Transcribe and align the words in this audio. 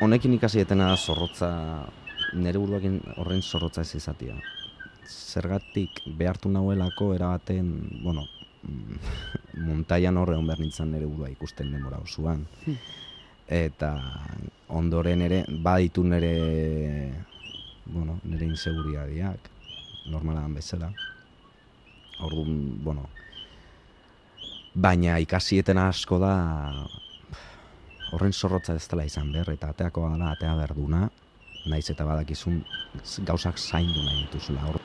honekin 0.00 0.34
ikasi 0.36 0.60
etena 0.60 0.90
da 0.90 0.96
zorrotza, 0.96 1.48
nire 2.36 2.60
buruakin 2.60 3.00
horren 3.16 3.42
zorrotza 3.42 3.84
ez 3.86 3.94
izatea. 3.98 4.36
Zergatik 5.06 6.02
behartu 6.18 6.50
nahuelako 6.52 7.12
erabaten, 7.14 7.72
bueno, 8.02 8.26
mm, 8.62 9.00
montaian 9.68 10.16
horre 10.16 10.36
hon 10.36 10.46
behar 10.46 10.60
nintzen 10.60 10.92
nire 10.92 11.08
burua 11.08 11.30
ikusten 11.32 11.72
demora 11.72 12.00
osoan. 12.02 12.46
Hmm. 12.66 12.78
Eta 13.46 13.92
ondoren 14.74 15.22
ere, 15.22 15.44
baditu 15.62 16.02
nire, 16.04 16.32
bueno, 17.86 18.18
nire 18.24 18.48
inseguriadiak, 18.50 19.50
normalan 20.10 20.54
bezala. 20.58 20.90
Orduan, 22.26 22.56
bueno, 22.82 23.08
baina 24.74 25.18
ikasieten 25.22 25.78
asko 25.78 26.18
da 26.18 26.32
horren 28.12 28.32
zorrotza 28.32 28.74
ez 28.74 28.86
dela 28.88 29.04
izan 29.04 29.32
behar, 29.32 29.50
eta 29.54 29.70
ateako 29.72 30.08
da 30.18 30.32
atea 30.32 30.54
berduna, 30.54 31.08
naiz 31.66 31.88
eta 31.90 32.04
badakizun 32.04 32.62
gauzak 33.26 33.58
zaindu 33.58 34.02
nahi 34.04 34.26
dituzula. 34.26 34.66
Hor, 34.68 34.80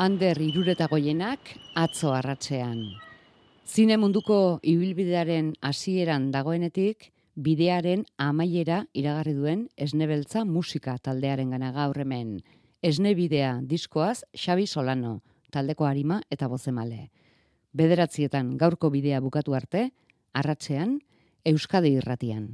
Ander 0.00 0.38
irureta 0.40 0.86
goienak 0.88 1.50
atzo 1.76 2.14
arratsean. 2.16 2.78
Zine 3.68 3.98
munduko 4.00 4.58
ibilbidearen 4.64 5.50
hasieran 5.60 6.30
dagoenetik, 6.32 7.10
bidearen 7.36 8.06
amaiera 8.16 8.78
iragarri 8.96 9.34
duen 9.36 9.66
esnebeltza 9.76 10.46
musika 10.48 10.96
taldearen 10.98 11.52
gana 11.52 11.68
gaur 11.76 12.00
hemen. 12.00 12.38
Esne 12.82 13.12
bidea 13.14 13.58
diskoaz 13.60 14.22
Xabi 14.32 14.66
Solano, 14.66 15.20
taldeko 15.52 15.84
harima 15.84 16.22
eta 16.30 16.48
bozemale. 16.48 17.10
Bederatzietan 17.72 18.56
gaurko 18.58 18.90
bidea 18.90 19.20
bukatu 19.22 19.54
arte, 19.54 19.90
arratsean, 20.34 20.98
Euskadi 21.46 21.94
irratian. 22.00 22.48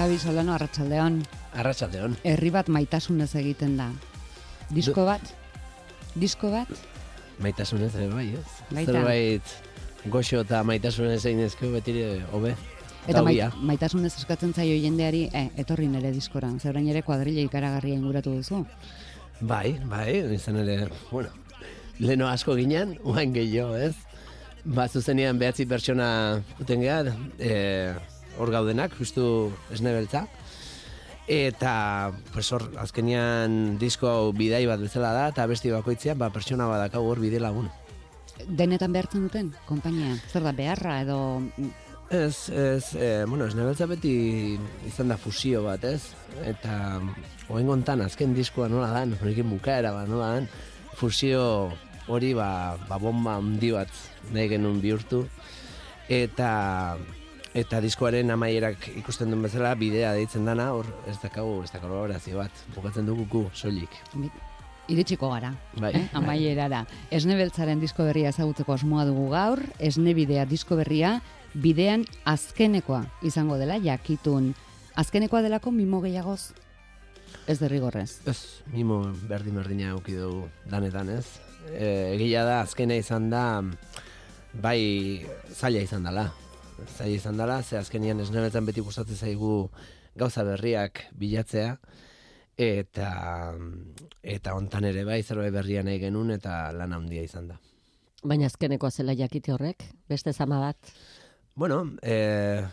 Xabi 0.00 0.16
Solano 0.18 0.54
arratsaldeon. 0.54 1.18
Arratsaldeon. 1.60 2.14
Herri 2.24 2.48
bat 2.54 2.70
maitasunez 2.72 3.34
egiten 3.36 3.74
da. 3.76 3.90
Disko 4.72 5.02
bat? 5.04 5.26
Disko 6.16 6.48
bat? 6.54 6.70
Maitasunez 7.44 7.90
ere 7.98 8.06
bai, 8.08 8.30
ez? 8.38 8.46
Baita. 8.70 8.94
Zerbait 8.94 9.50
goxo 10.14 10.40
eta 10.40 10.62
maitasunez 10.64 11.18
egin 11.18 11.42
ezkeo 11.44 11.68
betire 11.74 12.06
hobe. 12.32 12.54
Eta 13.04 13.20
mai, 13.20 13.34
ogia. 13.34 13.50
maitasunez 13.60 14.14
eskatzen 14.14 14.54
zaio 14.56 14.78
jendeari, 14.80 15.26
eh, 15.36 15.50
etorri 15.60 15.90
nere 15.92 16.14
diskoran. 16.16 16.56
Orain 16.72 16.88
ere 16.88 17.02
kuadrilla 17.04 17.44
ikaragarria 17.44 18.00
inguratu 18.00 18.32
duzu. 18.38 18.62
Bai, 19.42 19.74
bai, 19.84 20.22
izan 20.32 20.62
ere, 20.62 20.86
bueno, 21.10 21.28
leno 21.98 22.30
asko 22.32 22.56
ginen, 22.56 22.96
uain 23.04 23.36
gehiago, 23.36 23.76
ez? 23.76 23.98
Ba, 24.64 24.88
zuzenean 24.88 25.36
behatzi 25.36 25.68
pertsona 25.68 26.40
uten 26.60 26.88
e, 26.88 27.92
hor 28.38 28.52
gaudenak, 28.52 28.94
justu 28.98 29.50
esnebeltza. 29.72 30.26
Eta, 31.30 32.10
pues 32.34 32.48
hor, 32.50 32.64
azkenian 32.82 33.76
disko 33.78 34.08
hau 34.10 34.32
bidai 34.34 34.64
bat 34.66 34.80
bezala 34.82 35.12
da, 35.14 35.28
eta 35.30 35.46
besti 35.46 35.70
bakoitzean, 35.70 36.18
ba, 36.18 36.32
pertsona 36.34 36.66
badakau 36.66 37.04
hor 37.06 37.20
bide 37.22 37.38
lagun. 37.42 37.68
Denetan 38.48 38.92
behartzen 38.96 39.28
duten, 39.28 39.52
konpainia. 39.68 40.16
Zer 40.32 40.42
da, 40.42 40.54
beharra 40.56 41.00
edo... 41.04 41.20
Ez, 42.10 42.50
ez, 42.50 42.96
e, 42.98 43.10
bueno, 43.30 43.46
esnebeltza 43.46 43.86
beti 43.86 44.58
izan 44.88 45.12
da 45.12 45.18
fusio 45.20 45.62
bat, 45.62 45.84
ez? 45.86 46.10
Eta, 46.42 46.98
oen 47.54 47.70
gontan, 47.70 48.02
azken 48.02 48.34
diskoa 48.34 48.66
nola 48.72 48.88
dan, 48.96 49.14
honekin 49.20 49.46
bukaera 49.52 49.92
ba, 49.94 50.02
nola 50.10 50.32
dan, 50.34 50.50
fusio 50.98 51.70
hori 52.10 52.34
ba, 52.34 52.74
ba 52.88 52.98
bomba 52.98 53.36
handi 53.38 53.70
bat 53.76 54.02
nahi 54.34 54.50
genuen 54.50 54.82
bihurtu. 54.82 55.22
Eta, 56.10 56.50
eta 57.54 57.80
diskoaren 57.82 58.30
amaierak 58.30 58.88
ikusten 59.00 59.30
duen 59.32 59.42
bezala, 59.42 59.72
bidea 59.78 60.12
deitzen 60.14 60.44
dana, 60.46 60.70
hor 60.76 60.86
ez 61.10 61.16
dakagu, 61.22 61.62
ez 61.64 61.70
da 61.72 61.80
kolaborazio 61.82 62.38
bat, 62.38 62.62
bukatzen 62.76 63.08
dugu 63.08 63.26
gu, 63.30 63.44
soilik. 63.54 63.90
Iritsiko 64.90 65.28
gara, 65.30 65.52
Bai, 65.76 65.92
eh? 65.94 65.98
bai. 65.98 66.08
amaierara. 66.18 66.84
Esnebeltzaren 67.14 67.80
disko 67.82 68.04
berria 68.08 68.30
ezagutzeko 68.34 68.74
asmoa 68.74 69.04
dugu 69.06 69.28
gaur, 69.30 69.62
esnebidea 69.78 70.46
disko 70.50 70.78
berria, 70.78 71.20
bidean 71.54 72.04
azkenekoa 72.24 73.04
izango 73.26 73.58
dela, 73.58 73.78
jakitun. 73.82 74.52
Azkenekoa 74.98 75.42
delako 75.46 75.70
mimo 75.74 76.00
gehiagoz? 76.02 76.52
Ez 77.46 77.58
derrigorrez. 77.60 78.20
Ez, 78.30 78.62
mimo 78.74 79.02
berdin 79.30 79.54
berdina 79.58 79.92
auki 79.94 80.14
dugu 80.18 80.48
danetan, 80.70 81.10
ez? 81.18 81.26
E, 81.70 82.14
egia 82.16 82.44
da, 82.46 82.60
azkena 82.62 82.94
izan 82.98 83.30
da, 83.30 83.44
bai, 84.54 85.26
zaila 85.54 85.82
izan 85.86 86.06
dela. 86.06 86.28
Zaila 86.86 87.16
izan 87.16 87.36
dela, 87.40 87.62
ze 87.62 87.78
azkenian 87.78 88.20
esnebetan 88.20 88.66
beti 88.66 88.80
gustatzen 88.80 89.16
zaigu 89.16 89.70
gauza 90.16 90.44
berriak 90.44 91.04
bilatzea, 91.16 91.76
eta 92.60 93.10
eta 94.22 94.54
hontan 94.54 94.84
ere 94.90 95.04
bai 95.04 95.22
zerbait 95.22 95.52
berria 95.52 95.82
nahi 95.82 96.00
genuen 96.02 96.30
eta 96.36 96.72
lan 96.76 96.92
handia 96.92 97.22
izan 97.24 97.48
da. 97.52 97.58
Baina 98.22 98.50
azkenekoa 98.50 98.90
zela 98.90 99.14
jakite 99.16 99.52
horrek, 99.52 99.84
beste 100.08 100.32
zama 100.32 100.60
bat. 100.60 100.92
Bueno, 101.56 101.84
eh, 102.02 102.66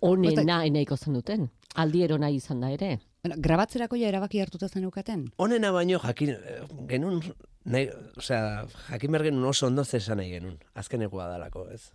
Honena 0.00 0.62
nahiko 0.64 0.96
zen 0.96 1.14
duten. 1.14 1.48
Aldiero 1.76 2.18
nahi 2.18 2.36
izan 2.36 2.60
da 2.60 2.70
ere. 2.72 2.98
Bueno, 3.22 3.36
grabatzerako 3.38 3.96
ja 4.00 4.08
erabaki 4.08 4.40
hartuta 4.40 4.68
zenukaten? 4.68 5.26
honena 5.36 5.70
baino 5.72 5.98
jakin 6.00 6.30
eh, 6.30 6.60
genuen 6.88 7.20
nahi, 7.64 7.90
osea, 8.16 8.66
jakin 8.88 9.12
behar 9.12 9.26
genuen 9.28 9.44
oso 9.44 9.66
ondo 9.66 9.84
zesan 9.84 10.18
nahi 10.18 10.30
genuen, 10.30 10.56
azkenekoa 10.74 11.28
dalako, 11.28 11.66
ez? 11.74 11.92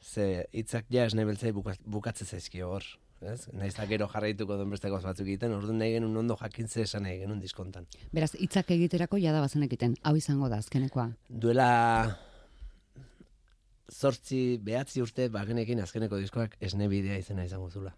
Ze 0.00 0.46
hitzak 0.56 0.88
ja 0.90 1.04
esne 1.04 1.26
beltzai 1.28 1.52
buka, 1.52 1.74
bukatze 1.84 2.24
zaizkio 2.24 2.70
hor, 2.72 2.86
ez? 3.20 3.44
Naiz 3.52 3.74
gero 3.88 4.08
jarraituko 4.08 4.56
den 4.56 4.70
beste 4.72 4.88
gauz 4.88 5.02
batzuk 5.04 5.26
egiten, 5.26 5.52
orduan 5.52 5.78
nahi 5.78 5.92
genuen 5.98 6.16
ondo 6.16 6.36
jakin 6.40 6.68
ze 6.68 6.82
esan 6.82 7.04
nahi 7.04 7.18
genuen 7.20 7.40
diskontan. 7.40 7.86
Beraz, 8.12 8.32
hitzak 8.34 8.70
egiterako 8.70 9.20
jada 9.20 9.40
bazenekiten, 9.44 9.96
hau 10.02 10.16
izango 10.16 10.48
da 10.48 10.58
azkenekoa. 10.64 11.10
Duela 11.28 11.70
zortzi, 13.90 14.58
behatzi 14.62 15.02
urte 15.02 15.28
bagenekin 15.28 15.80
azkeneko 15.82 16.20
diskoak 16.22 16.56
esne 16.60 16.88
bidea 16.88 17.18
izena 17.20 17.44
izango 17.44 17.70
zula. 17.70 17.92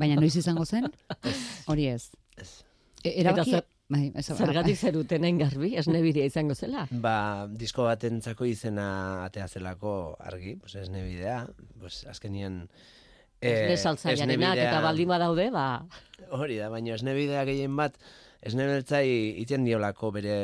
Baina 0.00 0.16
noiz 0.16 0.34
izango 0.36 0.64
zen? 0.64 0.88
Hori 1.70 1.86
ez. 1.92 2.10
Ez. 2.36 2.50
E, 3.04 3.20
erabaki... 3.20 3.60
Bai, 3.90 4.12
ez, 4.14 4.26
Zergatik 4.30 4.76
zerutenen 4.78 5.40
garbi, 5.40 5.72
esnebidea 5.80 6.28
izango 6.28 6.54
zela. 6.54 6.84
Ba, 7.02 7.48
disko 7.50 7.88
batentzako 7.88 8.46
izena 8.46 8.86
atea 9.24 9.48
zelako 9.50 9.94
argi, 10.22 10.54
pues 10.62 10.76
esne 10.78 11.02
bidea, 11.02 11.40
pues 11.80 12.04
azkenian... 12.06 12.68
Esne 13.40 13.76
saltzailearenak 13.80 14.58
eta 14.60 14.82
baldin 14.84 15.08
badaude, 15.08 15.48
ba, 15.50 15.64
Hori 16.36 16.58
da, 16.60 16.68
baina 16.70 16.94
esne 16.94 17.14
bidea 17.16 17.42
gehien 17.48 17.74
bat, 17.76 17.96
esne 18.46 18.66
beltzai 18.68 19.06
iten 19.42 19.64
diolako 19.66 20.12
bere 20.14 20.36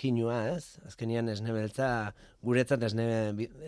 kinua, 0.00 0.42
ez? 0.56 0.80
Azkenian 0.88 1.28
esne 1.32 1.54
beltza, 1.54 1.88
guretzat 2.42 2.82
esne, 2.90 3.06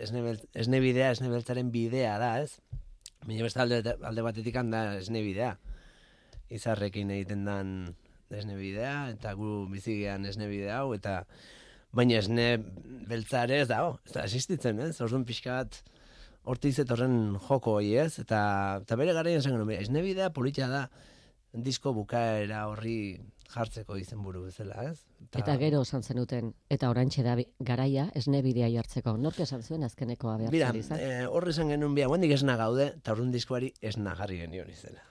esne, 0.03 0.21
bel- 0.25 0.45
esne 0.53 0.81
bidea, 0.83 1.09
esne 1.15 1.31
beltzaren 1.33 1.71
bidea 1.73 2.17
da, 2.21 2.33
ez? 2.43 2.59
Baina 3.25 3.45
beste 3.47 3.61
alde, 3.63 3.81
alde 4.03 4.25
batetik 4.25 4.57
da 4.69 4.83
esne 4.99 5.21
bidea. 5.25 5.55
Izarrekin 6.53 7.09
egiten 7.15 7.45
dan 7.47 7.69
esne 8.39 8.57
bidea, 8.59 9.09
eta 9.13 9.33
gu 9.39 9.65
bizigean 9.71 10.25
esne 10.29 10.47
bidea 10.51 10.81
hau, 10.81 10.93
eta 10.97 11.23
baina 11.93 12.19
esne 12.19 12.47
beltzare 13.09 13.61
ez 13.63 13.67
dago, 13.69 13.97
ez 14.05 14.13
da 14.15 14.25
existitzen, 14.27 14.79
ez? 14.83 14.95
Orduan 15.01 15.25
pixka 15.29 15.59
bat 15.61 15.81
hortiz 16.43 16.75
etorren 16.83 17.37
joko 17.47 17.77
hori 17.79 17.95
ez, 18.01 18.17
eta, 18.19 18.43
eta 18.83 18.99
bere 18.99 19.13
garaian 19.15 19.39
esan 19.39 19.55
genuen, 19.55 19.77
esne 19.79 20.03
bidea 20.03 20.31
politxa 20.35 20.67
da, 20.71 20.87
disko 21.53 21.93
bukaera 21.93 22.65
horri 22.67 23.19
jartzeko 23.53 23.97
izenburu 24.01 24.47
bezala, 24.47 24.89
ez? 24.89 24.97
eta 25.37 25.55
gero 25.61 25.81
esan 25.85 26.03
zenuten, 26.03 26.51
eta 26.73 26.89
orantxe 26.91 27.23
da 27.25 27.35
garaia 27.59 28.07
esnebidea 28.17 28.69
jartzeko. 28.73 29.15
Nork 29.17 29.39
esan 29.45 29.63
zuen 29.63 29.85
azkenekoa 29.87 30.37
behar 30.41 30.53
Bira, 30.53 30.71
izan? 30.77 30.99
eh, 30.99 31.25
horre 31.29 31.53
esan 31.53 31.69
genuen 31.73 31.95
bia, 31.95 32.09
guendik 32.11 32.33
esna 32.35 32.57
gaude, 32.59 32.89
eta 32.97 33.13
horren 33.13 33.31
diskoari 33.31 33.71
esna 33.81 34.15
jarri 34.19 34.41
genion 34.41 34.69
izena. 34.69 35.05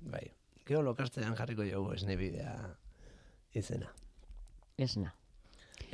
Bai, 0.00 0.26
gero 0.68 0.82
lokartzean 0.84 1.36
jarriko 1.38 1.64
jogu 1.64 1.94
esne 1.96 2.16
bidea 2.20 2.54
izena. 3.56 3.88
Esna. 4.78 5.14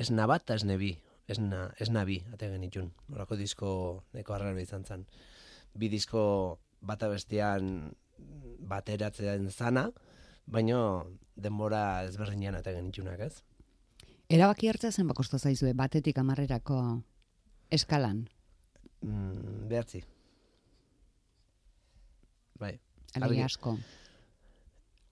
Esna 0.01 0.27
bat 0.27 0.43
eta 0.45 0.59
esne 0.59 0.77
bi, 0.81 0.91
esna, 1.31 1.69
esna 1.81 2.05
bi, 2.09 2.19
ate 2.35 2.51
genitun. 2.53 2.91
Horako 3.13 3.39
disko 3.41 3.71
neko 4.17 4.35
arraro 4.35 4.61
izan 4.61 4.85
zen. 4.85 5.07
Bi 5.79 5.89
disko 5.93 6.25
bata 6.85 7.09
bestean 7.09 7.95
bateratzean 8.69 9.49
zana, 9.51 9.89
baino 10.47 10.81
denbora 11.37 12.05
ezberdinean 12.09 12.59
ate 12.59 12.75
genitunak, 12.77 13.21
ez? 13.21 13.43
Erabaki 14.33 14.69
hartzea 14.69 14.93
zen 14.93 15.09
bakosta 15.09 15.39
zaizue, 15.39 15.75
batetik 15.77 16.19
amarrerako 16.19 16.81
eskalan. 17.71 18.25
Mm, 19.05 19.69
behatzi. 19.69 20.03
Bai. 22.59 22.79
Alegia 23.15 23.47
Argi. 23.47 23.77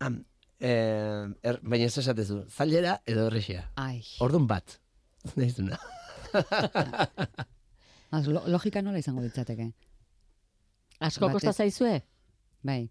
Am, 0.03 0.19
eh, 0.59 1.27
er, 1.47 1.59
baina 1.63 1.87
ez 1.89 1.97
esatezu, 2.03 2.41
zailera 2.51 2.97
edo 3.07 3.27
errexea. 3.31 3.65
Ai. 3.81 4.03
Orduan 4.25 4.47
bat. 4.51 4.79
Naizuna. 5.37 5.79
Az, 8.11 8.27
lo, 8.35 8.43
logika 8.51 8.83
nola 8.83 8.99
izango 8.99 9.23
ditzateke. 9.25 9.69
Asko 11.03 11.27
Batez- 11.29 11.33
kosta 11.39 11.53
zaizue? 11.53 12.01
Bai, 12.63 12.91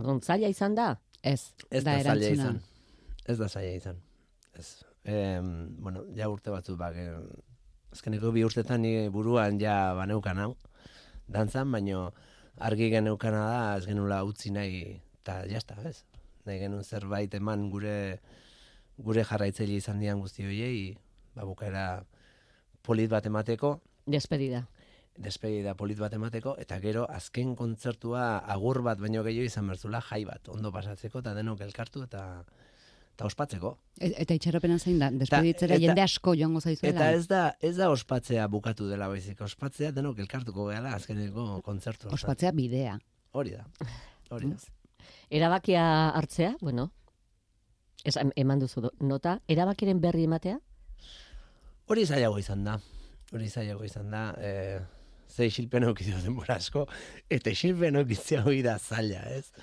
Orduan 0.00 0.20
zaila 0.24 0.48
izan 0.48 0.74
da? 0.78 0.94
ez, 1.22 1.52
Ez 1.70 1.84
da 1.84 1.96
da, 1.98 2.02
zaila 2.12 2.28
izan. 2.36 2.60
Ez 3.28 3.36
da 3.38 3.48
zaila 3.48 3.74
izan. 3.76 3.98
Ez. 4.56 4.68
Em, 5.04 5.50
bueno, 5.80 6.04
ja 6.16 6.28
urte 6.32 6.50
batzu 6.52 6.76
bak. 6.76 6.96
Eh, 6.96 7.16
azkeneko 7.92 8.30
bi 8.32 8.44
urtetan 8.44 8.80
ni 8.84 9.08
buruan 9.12 9.58
ja 9.60 9.94
baneukan 9.98 10.38
hau. 10.38 10.54
Dantzan, 11.28 11.70
baino 11.72 12.10
argi 12.60 12.90
geneukana 12.92 13.42
da, 13.48 13.60
ez 13.78 13.86
genula 13.86 14.22
utzi 14.24 14.50
nahi, 14.52 14.80
eta 15.20 15.42
jazta, 15.50 15.76
ez? 15.88 16.02
Nahi 16.46 16.58
genuen 16.58 16.84
zerbait 16.84 17.34
eman 17.34 17.68
gure 17.70 18.20
gure 19.00 19.24
jarraitzaile 19.24 19.78
izan 19.80 19.98
dian 20.00 20.20
guzti 20.20 20.44
horiei, 20.44 20.96
ba, 21.34 21.44
bukaera 21.48 22.04
polit 22.82 23.08
bat 23.10 23.24
emateko, 23.26 23.80
Despedida. 24.06 24.66
despedida 25.16 25.74
polit 25.74 25.98
bat 25.98 26.12
emateko, 26.12 26.54
eta 26.58 26.78
gero 26.80 27.06
azken 27.08 27.54
kontzertua 27.56 28.38
agur 28.38 28.82
bat 28.82 28.98
baino 29.00 29.22
gehiago 29.24 29.46
izan 29.46 29.66
berzula 29.68 30.00
jai 30.00 30.24
bat, 30.24 30.48
ondo 30.48 30.72
pasatzeko, 30.72 31.20
eta 31.20 31.34
denok 31.34 31.60
elkartu 31.64 32.02
eta 32.04 32.44
eta 33.14 33.26
ospatzeko. 33.26 33.70
E- 34.00 34.14
eta 34.22 34.32
itxaropena 34.34 34.78
zein 34.78 34.98
da, 34.98 35.10
despeditzera 35.10 35.74
eta- 35.76 35.82
jende 35.82 36.00
asko 36.00 36.32
joango 36.34 36.60
zaizuela. 36.60 36.94
Eta 36.94 37.12
ez 37.12 37.26
da, 37.28 37.40
ez 37.60 37.74
da 37.76 37.90
ospatzea 37.92 38.46
bukatu 38.48 38.86
dela 38.88 39.08
baizik, 39.08 39.40
ospatzea 39.44 39.92
denok 39.92 40.18
elkartuko 40.24 40.68
gehala 40.70 40.94
azkeneko 40.96 41.60
kontzertu. 41.62 42.08
Ospatzea 42.08 42.52
bidea. 42.52 42.98
Hori 43.32 43.50
da. 43.58 43.66
Hori 44.30 44.48
da. 44.54 44.56
Erabakia 45.30 45.82
hartzea, 46.18 46.54
bueno, 46.60 46.90
ez, 48.04 48.16
eman 48.36 48.58
duzu 48.62 48.80
do- 48.88 48.94
nota, 49.00 49.38
erabakiren 49.48 50.00
berri 50.00 50.24
ematea? 50.24 50.58
Hori 51.90 52.06
zailago 52.06 52.38
izan 52.38 52.64
da. 52.64 52.78
Hori 53.32 53.48
zailago 53.48 53.84
izan 53.84 54.10
da. 54.10 54.24
E, 54.38 54.80
ze 55.30 55.46
isilpen 55.46 55.84
aukizu 55.86 56.18
denbora 56.24 56.56
asko, 56.58 56.86
eta 57.30 57.50
isilpen 57.54 57.96
aukitzea 58.00 58.42
hori 58.44 58.62
da 58.66 58.78
zaila, 58.78 59.22
ez? 59.30 59.50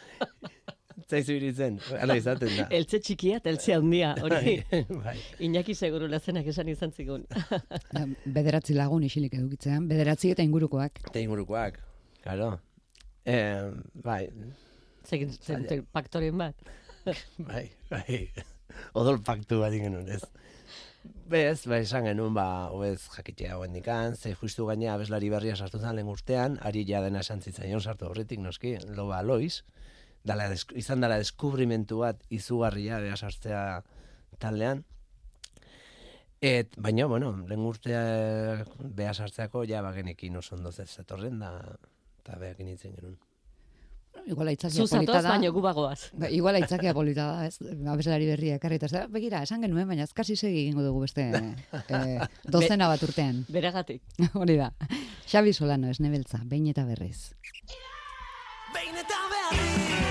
Zaizu 1.08 1.36
iritzen, 1.38 1.75
hala 2.01 2.15
izaten 2.20 2.50
da. 2.58 2.63
Eltze 2.74 2.98
txikia 3.00 3.38
eta 3.39 3.51
eltze 3.51 3.75
handia, 3.75 4.10
hori. 4.24 4.56
bai. 4.89 5.13
Iñaki 5.46 5.75
seguru 5.77 6.08
lazenak 6.12 6.48
esan 6.51 6.67
izan 6.72 6.91
zigun. 6.91 7.24
Bederatzi 8.38 8.74
lagun 8.75 9.06
isilik 9.08 9.36
edukitzean, 9.38 9.86
bederatzi 9.88 10.34
eta 10.34 10.44
ingurukoak. 10.44 11.00
Eta 11.08 11.22
ingurukoak, 11.22 11.77
claro. 12.25 12.50
E, 13.24 13.38
bai, 14.03 14.24
Zegin 15.07 15.31
zen 15.31 15.65
paktoren 15.91 16.37
bat. 16.37 16.69
bai, 17.49 17.69
bai. 17.89 18.19
Odol 18.99 19.21
paktu 19.23 19.61
bat 19.61 19.73
genuen, 19.73 20.09
ez? 20.11 20.23
Bez, 21.31 21.63
bai, 21.69 21.81
esan 21.85 22.09
genuen, 22.09 22.33
ba, 22.35 22.67
hoez 22.75 22.99
jakitea 23.13 23.55
hauen 23.55 23.75
dikan, 23.75 24.15
ze 24.15 24.33
justu 24.35 24.67
gaina 24.67 24.93
abeslari 24.93 25.29
berria 25.31 25.55
sartu 25.55 25.79
zen 25.79 25.95
lehen 25.95 26.11
urtean, 26.11 26.57
ari 26.67 26.83
ja 26.89 27.01
dena 27.03 27.23
esan 27.23 27.41
zitzaion 27.41 27.81
sartu 27.81 28.09
horretik, 28.09 28.41
noski, 28.43 28.75
loba 28.97 29.21
Lois, 29.23 29.63
dala, 30.27 30.49
izan 30.75 31.03
dela 31.03 31.19
deskubrimentu 31.21 32.03
bat 32.03 32.27
izugarria 32.29 32.99
beha 33.03 33.15
sartzea 33.15 33.63
taldean, 34.43 34.83
Et, 36.37 36.75
baina, 36.77 37.07
bueno, 37.09 37.31
lehen 37.49 37.63
urtea 37.65 38.01
beha 38.77 39.13
sartzeako, 39.13 39.63
ja, 39.65 39.81
bagenekin 39.81 40.37
oso 40.37 40.53
ondo 40.53 40.69
zetorren, 40.71 41.39
da, 41.41 41.49
eta 42.21 42.37
behakin 42.37 42.75
itzen 42.75 42.93
genuen. 42.93 43.17
Igual 44.25 44.51
aitzakia 44.53 44.86
Zu 44.86 44.88
polita 44.89 45.21
da. 45.21 45.36
baino 45.36 45.51
gu 45.53 45.62
bagoaz. 45.62 46.12
Ba, 46.13 46.29
igual 46.33 46.57
aitzakia 46.59 46.93
polita 46.93 47.27
da, 47.31 47.45
ez? 47.47 47.59
Abeslari 47.88 48.27
berria 48.29 48.57
ekarri 48.59 48.79
eta 48.81 48.89
da, 48.91 49.05
begira, 49.12 49.43
esan 49.43 49.62
genuen, 49.62 49.88
baina 49.88 50.07
ez 50.07 50.13
kasi 50.13 50.36
segi 50.36 50.65
egingo 50.65 50.83
dugu 50.86 51.05
beste 51.05 51.29
eh, 52.00 52.19
dozena 52.45 52.89
bat 52.91 53.03
urtean. 53.03 53.45
Beragatik. 53.50 54.01
Hori 54.41 54.57
da. 54.57 54.71
Xabi 55.27 55.53
Solano, 55.53 55.91
esnebeltza, 55.93 56.41
behin 56.45 56.67
eta 56.74 56.86
berriz. 56.86 57.31
Behin 58.74 59.00
eta 59.05 59.24
berriz 59.31 60.06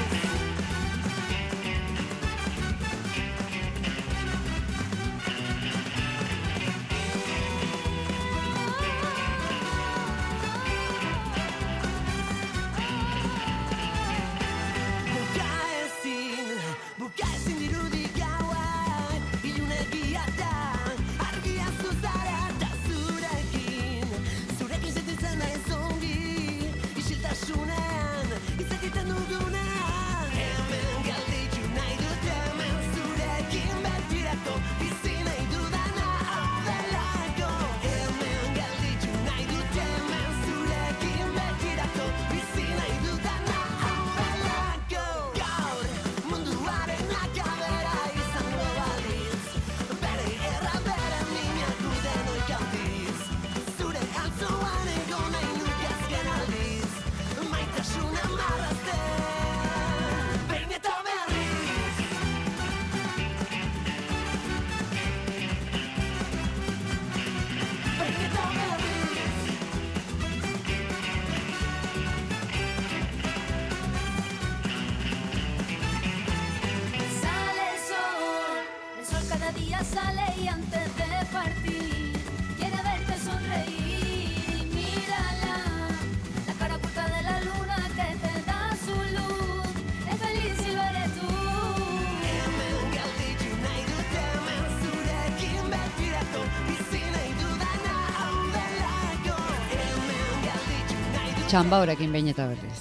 Txamba 101.57 101.79
horekin 101.81 102.11
behin 102.13 102.27
eta 102.29 102.45
berriz. 102.51 102.81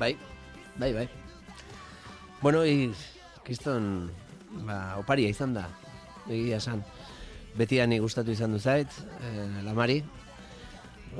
Bai, 0.00 0.14
bai, 0.80 0.94
bai. 0.96 1.02
Bueno, 2.40 2.62
i, 2.64 2.86
kriston, 3.44 4.06
ba, 4.64 4.94
oparia 4.96 5.28
izan 5.28 5.52
da, 5.52 5.66
egia 6.24 6.56
esan. 6.56 6.80
Beti 7.58 7.82
ni 7.84 7.98
gustatu 8.00 8.32
izan 8.32 8.56
du 8.56 8.60
zait, 8.64 8.88
eh, 9.20 9.60
lamari. 9.66 9.98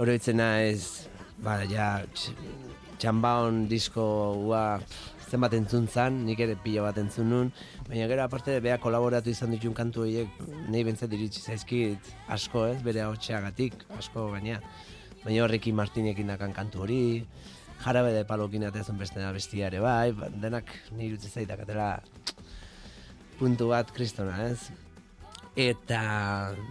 Oroitzena 0.00 0.62
ez, 0.64 1.10
ba, 1.44 1.58
ja, 1.68 2.06
tx- 2.06 2.32
txambaon 2.96 3.66
disko 3.68 4.06
ua, 4.40 4.80
zenbat 5.28 5.52
entzun 5.60 5.84
zan, 5.92 6.22
nik 6.24 6.40
ere 6.40 6.56
pila 6.56 6.86
bat 6.88 7.02
entzun 7.04 7.28
nun, 7.28 7.52
baina 7.84 8.08
gero 8.08 8.24
aparte 8.24 8.56
bea 8.64 8.80
kolaboratu 8.80 9.28
izan 9.28 9.52
ditun 9.52 9.76
kantu 9.76 10.06
horiek, 10.06 10.40
nahi 10.70 10.88
bentzat 10.88 11.12
iritsi 11.12 11.44
zaizkit 11.44 12.14
asko 12.32 12.64
ez, 12.72 12.80
bere 12.80 13.04
hotxeagatik, 13.12 13.84
asko 14.00 14.30
baina. 14.32 14.64
Baina 15.22 15.44
horrekin 15.44 15.76
Martinekin 15.78 16.32
dakan 16.32 16.54
kantu 16.56 16.82
hori, 16.82 17.02
jarabe 17.82 18.12
de 18.14 18.24
palokin 18.26 18.64
atezen 18.66 18.98
beste 18.98 19.22
bestia 19.34 19.68
ere 19.70 19.80
bai, 19.82 20.12
ba, 20.12 20.28
denak 20.28 20.70
nire 20.96 21.18
utzi 21.18 21.30
zaitak 21.30 21.62
atera 21.64 21.96
puntu 23.38 23.68
bat 23.72 23.90
kristona, 23.94 24.48
ez? 24.50 24.70
Eta, 25.58 26.02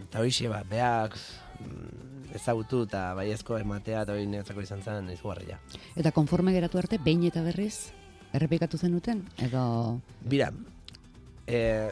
eta 0.08 0.24
hoxe, 0.24 0.50
ba, 0.50 0.64
beak 0.68 1.18
mm, 1.60 2.36
ezagutu 2.40 2.86
eta 2.88 3.12
baiezko 3.18 3.58
ematea 3.60 4.06
eta 4.06 4.16
hori 4.16 4.28
niretzako 4.28 4.64
izan 4.64 4.82
zen 4.82 5.10
izugarria. 5.14 5.60
Eta 5.96 6.14
konforme 6.16 6.56
geratu 6.56 6.80
arte, 6.82 7.00
behin 7.04 7.28
eta 7.28 7.44
berriz, 7.46 7.92
errepikatu 8.34 8.80
zenuten? 8.80 9.26
Edo, 9.44 9.64
Bira, 10.24 10.52
e, 11.48 11.92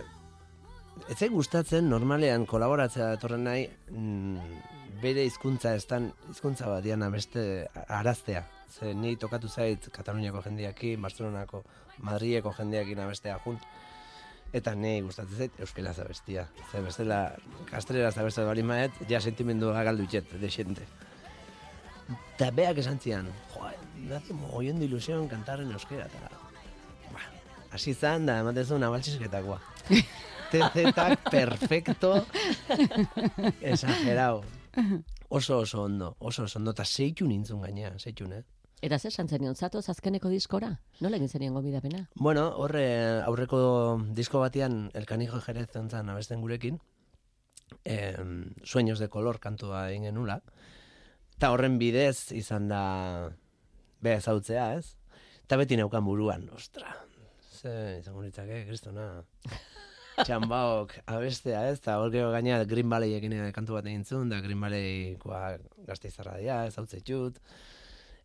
ez 1.07 1.29
gustatzen 1.31 1.89
normalean 1.91 2.45
kolaboratzea 2.49 3.13
datorren 3.15 3.47
nahi 3.47 3.67
mm, 3.91 4.78
bere 5.01 5.23
hizkuntza 5.27 5.73
estan 5.77 6.09
hizkuntza 6.29 6.69
bat 6.69 6.83
diana 6.83 7.09
beste 7.13 7.41
araztea. 7.87 8.43
Ze 8.69 8.93
ni 8.93 9.15
tokatu 9.17 9.49
zait 9.49 9.89
Kataluniako 9.91 10.41
jendeakin, 10.45 11.01
Barcelonako, 11.01 11.63
Madrileko 12.05 12.53
jendeakin 12.57 12.99
abestea 13.03 13.39
junt. 13.45 13.63
Eta 14.53 14.73
nei 14.75 15.01
gustatzen 15.05 15.37
zait 15.37 15.59
euskera 15.61 15.93
abestia. 16.03 16.47
Ze 16.71 16.81
bestela 16.81 17.19
kastreraz 17.69 18.17
abestea 18.17 18.45
bali 18.45 18.63
maet, 18.63 18.91
ja 19.09 19.21
sentimendua 19.21 19.83
galdu 19.83 20.03
itxet, 20.03 20.35
de 20.41 20.49
xente. 20.49 20.87
Eta 22.35 22.51
beak 22.51 22.77
esan 22.81 22.99
zian, 22.99 23.27
joa, 23.53 23.73
me 23.97 24.15
hace 24.15 24.33
mogollón 24.33 24.79
de 24.79 24.85
ilusión 24.85 25.27
cantar 25.27 25.61
en 25.61 25.71
euskera, 25.71 26.05
eta 26.05 26.29
Ba, 27.13 27.21
hasi 27.71 27.93
zan 27.93 28.25
da, 28.25 28.39
ematen 28.39 28.65
zuen 28.65 28.83
abaltxisketakoa. 28.83 29.59
TZ 30.49 31.29
perfecto, 31.29 32.25
exagerado. 33.61 34.58
Oso 35.29 35.59
oso 35.59 35.83
ondo, 35.83 36.15
oso 36.19 36.43
oso 36.43 36.59
ondo, 36.59 36.71
eta 36.71 36.86
zeitu 36.86 37.27
nintzun 37.27 37.62
gaina, 37.62 37.91
zeitun, 38.00 38.33
eh? 38.33 38.43
Eta 38.81 38.98
zer 38.98 39.12
santzenion, 39.12 39.55
zatoz 39.55 39.89
azkeneko 39.91 40.29
diskora? 40.31 40.69
Nola 41.03 41.17
egin 41.19 41.29
zenien 41.29 41.53
gomidapena? 41.53 42.05
Bueno, 42.15 42.45
horre 42.63 42.86
aurreko 43.27 43.59
disko 44.15 44.39
batean 44.39 44.86
El 44.95 45.05
Canijo 45.05 45.41
Jerez 45.43 45.67
zentzan 45.74 46.09
abesten 46.09 46.39
gurekin, 46.41 46.79
em, 47.83 48.53
Sueños 48.63 49.00
de 49.00 49.09
color 49.09 49.39
kantua 49.39 49.89
egin 49.91 50.07
genula, 50.09 50.39
eta 51.36 51.51
horren 51.51 51.77
bidez 51.77 52.31
izan 52.31 52.69
da 52.71 52.83
bea 54.01 54.17
ezautzea, 54.24 54.74
ez? 54.79 54.95
Eta 55.43 55.59
beti 55.59 55.75
neukan 55.75 56.05
buruan, 56.05 56.48
ostra, 56.55 56.95
ze 57.51 58.00
izango 58.00 58.24
nitzake, 58.24 58.63
kristona, 58.65 59.12
txambaok 60.25 60.95
abestea, 61.09 61.65
ez? 61.69 61.79
Eta 61.79 61.97
hor 62.01 62.11
gero 62.13 62.31
gaina 62.33 62.61
Green 62.69 62.89
Valley 62.91 63.15
ekin 63.17 63.35
kantu 63.55 63.77
bat 63.77 63.89
egin 63.89 64.05
zuen, 64.05 64.29
da 64.31 64.39
Green 64.43 64.61
Valleykoa 64.61 65.41
gazte 65.88 66.11
izarra 66.11 66.38
dira, 66.39 66.63
ez 66.67 66.77
hau 66.77 66.85
txut. 66.89 67.39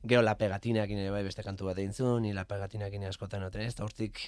Gero 0.04 0.22
La 0.22 0.36
Pegatinakin 0.36 1.00
ere 1.00 1.12
bai 1.14 1.22
beste 1.24 1.42
kantu 1.42 1.70
bat 1.70 1.80
egin 1.80 1.92
zuen, 1.92 2.22
ni 2.26 2.34
La 2.36 2.44
Pegatinakin 2.48 3.06
askotan 3.08 3.46
oten 3.46 3.64
ez, 3.64 3.72
eta 3.72 3.86
hortik 3.86 4.20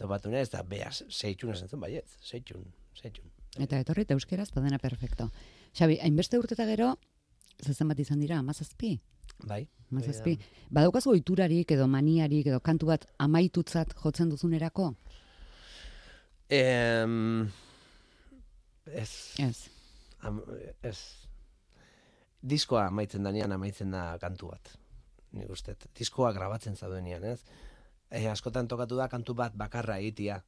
topatu 0.00 0.30
nez, 0.32 0.46
eta 0.48 0.62
beaz, 0.66 1.02
seitxun 1.08 1.54
esan 1.56 1.68
zuen 1.68 1.82
baietz, 1.82 2.08
seitxun, 2.24 2.64
seitxun. 2.96 3.30
eta 3.58 3.80
etorri 3.82 4.06
eta 4.06 4.16
euskeraz, 4.16 4.48
eta 4.52 4.62
dena 4.64 4.78
perfecto. 4.78 5.28
Xabi, 5.76 5.98
hainbeste 6.00 6.38
urte 6.38 6.56
eta 6.56 6.68
gero, 6.70 6.94
zezen 7.60 7.90
bat 7.90 8.00
izan 8.00 8.22
dira, 8.22 8.38
amazazpi? 8.38 8.96
Bai. 9.46 9.66
Amazazpi. 9.90 10.36
Badaukazu 10.70 11.10
oiturarik 11.10 11.72
edo 11.74 11.86
maniarik 11.90 12.46
edo 12.46 12.60
kantu 12.62 12.90
bat 12.92 13.06
amaitutzat 13.18 13.94
jotzen 14.02 14.30
duzunerako? 14.30 14.92
Em, 16.50 17.46
ez, 18.86 19.34
Ez. 19.38 19.70
am, 20.26 20.42
ez. 20.82 20.98
Diskoa 22.42 22.88
amaitzen 22.88 23.22
danean 23.22 23.52
amaitzen 23.54 23.92
da 23.94 24.16
kantu 24.18 24.50
bat. 24.50 24.72
Nik 25.36 25.50
uste, 25.54 25.76
diskoa 25.94 26.32
grabatzen 26.34 26.74
zaudenean, 26.74 27.22
ez? 27.24 27.44
E, 28.10 28.24
askotan 28.26 28.66
tokatu 28.66 28.98
da 28.98 29.06
kantu 29.08 29.36
bat 29.38 29.54
bakarra 29.54 30.00
egitia. 30.02 30.40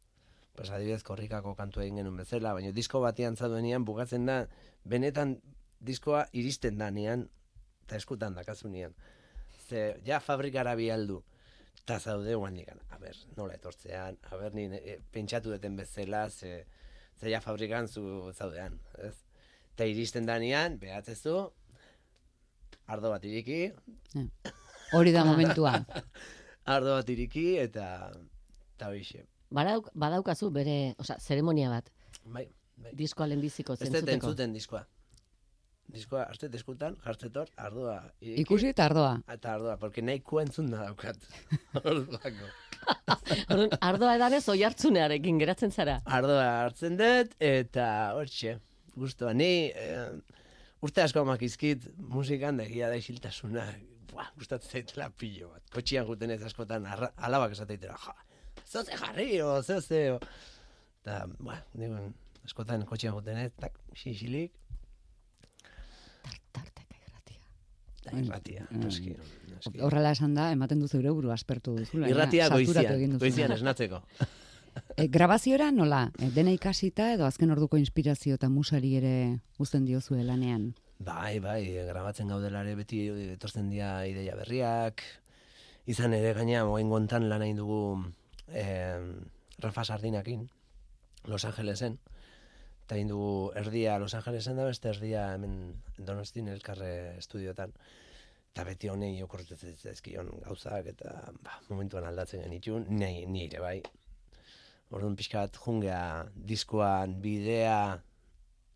Pues 0.56 0.70
adibidez 0.74 1.04
korrikako 1.06 1.54
kantu 1.54 1.80
egin 1.84 2.00
genuen 2.02 2.18
bezala, 2.18 2.52
baina 2.52 2.72
disko 2.74 3.00
batean 3.00 3.36
zaudenean 3.36 3.86
bukatzen 3.88 4.26
da, 4.26 4.40
benetan 4.84 5.36
diskoa 5.80 6.26
iristen 6.32 6.82
danean, 6.82 7.28
eta 7.86 7.96
eskutan 7.96 8.34
dakazunean. 8.34 8.92
Ze, 9.68 10.00
ja 10.04 10.18
fabrikara 10.20 10.74
bialdu, 10.74 11.22
eta 11.82 11.98
zaude 11.98 12.34
guan 12.38 12.56
a 12.90 12.98
ber, 12.98 13.16
nola 13.36 13.54
etortzean, 13.54 14.18
a 14.30 14.36
ber, 14.36 14.54
ni 14.54 14.64
e, 14.76 14.98
pentsatu 15.10 15.50
duten 15.50 15.76
bezala, 15.76 16.28
ze, 16.30 16.66
ze 17.18 17.30
ja 17.30 17.40
fabrikan 17.40 17.88
zu 17.88 18.32
zaudean, 18.32 18.78
ez? 18.98 19.16
Eta 19.74 19.84
iristen 19.84 20.26
danean, 20.26 20.78
behatzezu, 20.78 21.50
ardo 22.86 23.10
bat 23.10 23.24
iriki, 23.24 23.72
Hori 24.92 25.12
da 25.12 25.24
momentua. 25.24 25.72
ardo 26.74 26.94
bat 26.98 27.08
iriki, 27.10 27.56
eta, 27.58 28.12
eta 28.76 28.90
hoxe. 28.92 29.24
Badauk, 29.52 29.88
badaukazu 29.94 30.50
bere, 30.50 30.94
osea, 30.98 31.18
zeremonia 31.20 31.68
bat, 31.72 31.90
Bai, 32.24 32.46
bai. 32.76 32.92
diskoa 32.94 33.26
lehenbiziko 33.26 33.72
Ez 33.74 33.78
dut 33.80 33.88
zentzuteko. 33.88 34.14
entzuten 34.14 34.52
diskoa. 34.54 34.84
Diskoa, 35.92 36.22
hartu 36.30 36.48
eskutan, 36.56 36.94
jartzetor, 37.04 37.50
ardoa 37.60 37.98
iriki, 38.20 38.40
Ikusi 38.46 38.68
eta 38.70 38.86
ardoa. 38.88 39.16
eta 39.28 39.52
ardoa, 39.54 39.76
porque 39.76 40.00
nahikoa 40.02 40.42
entzun 40.46 40.70
da 40.70 40.86
daukat. 40.86 41.18
Ardoa 43.80 44.14
edanez 44.16 44.42
oi 44.48 44.62
hartzunearekin 44.66 45.38
geratzen 45.42 45.70
zara. 45.70 46.00
Ardoa 46.06 46.46
hartzen 46.64 46.96
dut, 46.98 47.36
eta 47.38 47.86
hortxe, 48.16 48.56
guztua. 48.96 49.34
Ni, 49.36 49.68
eh, 49.68 50.08
urte 50.82 51.02
asko 51.04 51.24
makizkit 51.28 51.90
musikan 51.98 52.56
da 52.56 52.64
egia 52.64 52.88
da 52.88 52.96
isiltasuna. 52.98 53.66
Buah, 54.12 54.32
gustatzen 54.36 54.70
zaitela 54.80 55.10
pilo 55.16 55.52
bat. 55.52 55.62
Kotxian 55.72 56.06
guten 56.08 56.30
ez 56.34 56.42
askotan, 56.48 56.86
arra, 56.86 57.12
alabak 57.16 57.52
esateitera, 57.56 57.96
ja, 58.00 58.16
zoze 58.66 58.96
jarri, 58.96 59.40
o, 59.44 59.60
zoze, 59.62 60.02
o. 60.16 60.18
Eta, 61.02 61.22
buah, 61.38 61.60
askotan 62.44 62.84
kotxian 62.88 63.14
guten 63.16 63.38
ez, 63.44 63.52
tak, 63.60 63.78
xixilik, 63.96 64.52
Tarteka 66.52 66.98
irratia. 67.00 67.40
da 68.04 68.18
irratia, 68.18 68.68
noski, 68.70 69.16
noski. 69.54 69.80
Horrela 69.80 70.12
esan 70.16 70.34
da, 70.34 70.50
ematen 70.52 70.80
du 70.80 70.88
zeure 70.88 71.10
buru 71.10 71.32
aspertu 71.34 71.76
duzula. 71.78 72.08
Irratia 72.10 72.48
goizian, 72.52 73.18
goizian 73.18 73.58
esnatzeko. 73.58 74.02
E, 74.96 75.06
grabaziora 75.08 75.70
nola? 75.72 76.06
E, 76.16 76.30
dena 76.32 76.52
ikasita 76.52 77.10
edo 77.12 77.26
azken 77.26 77.50
orduko 77.52 77.76
inspirazio 77.76 78.38
eta 78.38 78.48
musari 78.48 78.94
ere 78.96 79.40
uzten 79.60 79.84
diozue 79.84 80.22
lanean? 80.24 80.70
Bai, 81.02 81.40
bai, 81.44 81.60
grabatzen 81.88 82.30
gaudelare 82.30 82.72
beti 82.78 83.02
etortzen 83.34 83.68
dira 83.72 84.06
ideia 84.08 84.36
berriak. 84.38 85.02
Izan 85.90 86.14
ere 86.14 86.32
gaina 86.36 86.62
moen 86.68 86.92
gontan 86.92 87.28
lan 87.28 87.42
egin 87.42 87.58
dugu 87.58 87.80
eh, 88.48 89.00
Rafa 89.58 89.84
Sardinakin, 89.84 90.46
Los 91.26 91.44
Angelesen. 91.44 91.98
Eta 92.92 92.98
egin 93.00 93.08
dugu 93.08 93.28
erdia 93.56 93.94
Los 93.96 94.12
Angelesen 94.12 94.58
da 94.60 94.66
beste 94.68 94.90
erdia 94.90 95.22
hemen 95.32 95.52
Donostin 95.96 96.50
elkarre 96.52 97.16
estudiotan. 97.16 97.70
Eta 98.52 98.64
beti 98.68 98.90
honei 98.92 99.14
okorretzen 99.24 99.78
zaizkion 99.78 100.26
gauzak 100.42 100.90
eta 100.90 101.12
ba, 101.40 101.54
momentuan 101.70 102.04
aldatzen 102.04 102.42
genitun, 102.44 102.82
ni, 102.90 103.24
ni 103.24 103.46
ere 103.46 103.62
bai. 103.64 103.78
Orduan 104.92 105.16
pixka 105.16 105.46
bat 105.46 105.56
jungea 105.56 106.02
diskoan 106.50 107.14
bidea 107.22 107.78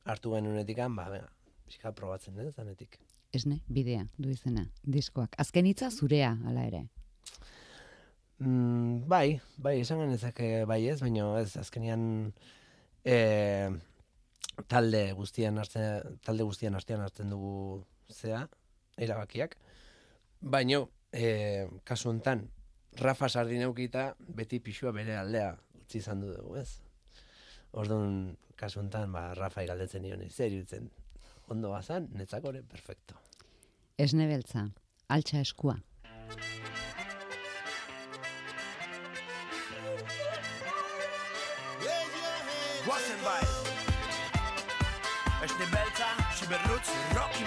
hartu 0.09 0.33
genunetikan, 0.33 0.97
ba, 0.97 1.11
venga, 1.13 1.29
pixka 1.69 1.91
bat 1.91 1.99
probatzen 1.99 2.41
den 2.41 2.49
zanetik. 2.55 2.97
Esne, 3.37 3.59
bidea, 3.69 4.07
du 4.17 4.33
izena, 4.33 4.65
diskoak. 4.97 5.37
Azken 5.45 5.69
hitza 5.69 5.91
zurea, 5.91 6.31
hala 6.47 6.63
ere. 6.71 6.81
Mm, 8.39 9.05
bai, 9.13 9.43
bai, 9.61 9.77
esan 9.83 10.01
genezake 10.07 10.65
bai 10.73 10.81
ez, 10.89 10.97
baina 11.05 11.29
ez, 11.43 11.51
azkenean 11.61 12.09
e, 13.05 13.21
talde 14.65 15.13
guztian 15.13 15.59
hartzen, 15.59 16.19
talde 16.25 16.45
guztian 16.49 16.75
artean 16.75 17.03
hartzen 17.05 17.31
dugu 17.31 17.85
zea, 18.13 18.47
erabakiak. 18.97 19.57
Baino, 20.41 20.89
e, 21.13 21.69
kasu 21.85 22.11
hontan, 22.11 22.47
Rafa 22.97 23.29
Sardin 23.29 23.63
eukita, 23.67 24.15
beti 24.19 24.61
pixua 24.61 24.93
bere 24.97 25.17
aldea 25.21 25.53
utzi 25.83 26.01
izan 26.01 26.23
du 26.25 26.33
dugu, 26.33 26.57
ez? 26.57 26.81
Orduan, 27.77 28.37
kasu 28.57 28.81
hontan, 28.81 29.13
ba, 29.13 29.29
Rafa 29.35 29.67
galdetzen 29.69 30.03
nion, 30.03 30.25
zer 30.31 30.53
iruditzen 30.53 30.91
ondo 31.49 31.71
bazan, 31.71 32.09
netzako 32.17 32.55
ere, 32.55 32.63
perfecto. 32.63 33.21
Esne 33.99 34.27
beltza, 34.27 34.67
altxa 35.09 35.45
eskua. 35.45 35.79
Guazen 42.87 43.23
bai 43.25 43.66
Es 45.47 45.53
ne 45.61 45.67
belta, 45.67 46.09
si 46.35 46.45
berluz, 46.49 46.83
Rocky 47.15 47.45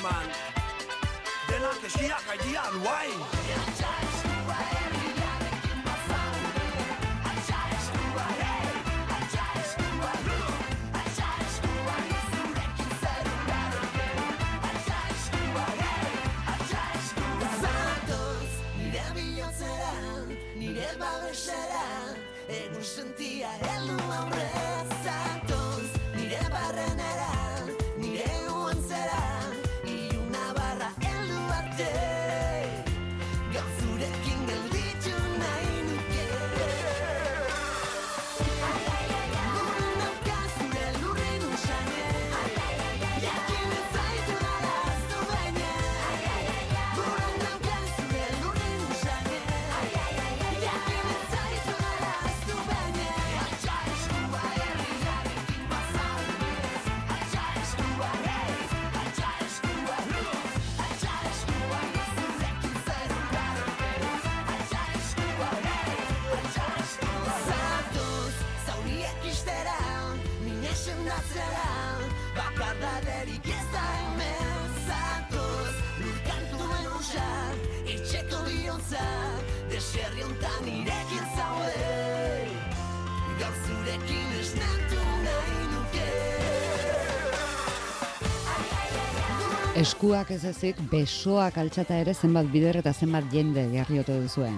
Eskuak 90.00 90.30
ez 90.32 90.46
ezik, 90.48 90.78
besoak 90.88 91.58
altxata 91.60 91.98
ere 92.00 92.14
zenbat 92.16 92.48
bider 92.48 92.78
eta 92.80 92.94
zenbat 92.96 93.26
jende 93.34 93.66
jarriote 93.74 94.14
duzuen. 94.24 94.54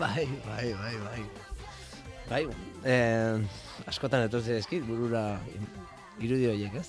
Bai, 0.00 0.24
bai, 0.48 0.72
bai, 0.80 0.94
bai. 1.04 1.20
Bai, 2.26 2.40
eh, 2.90 3.84
askotan 3.86 4.24
etortzen 4.26 4.56
eskit, 4.58 4.82
burura 4.88 5.38
irudi 6.18 6.48
horiek, 6.50 6.74
ez? 6.80 6.88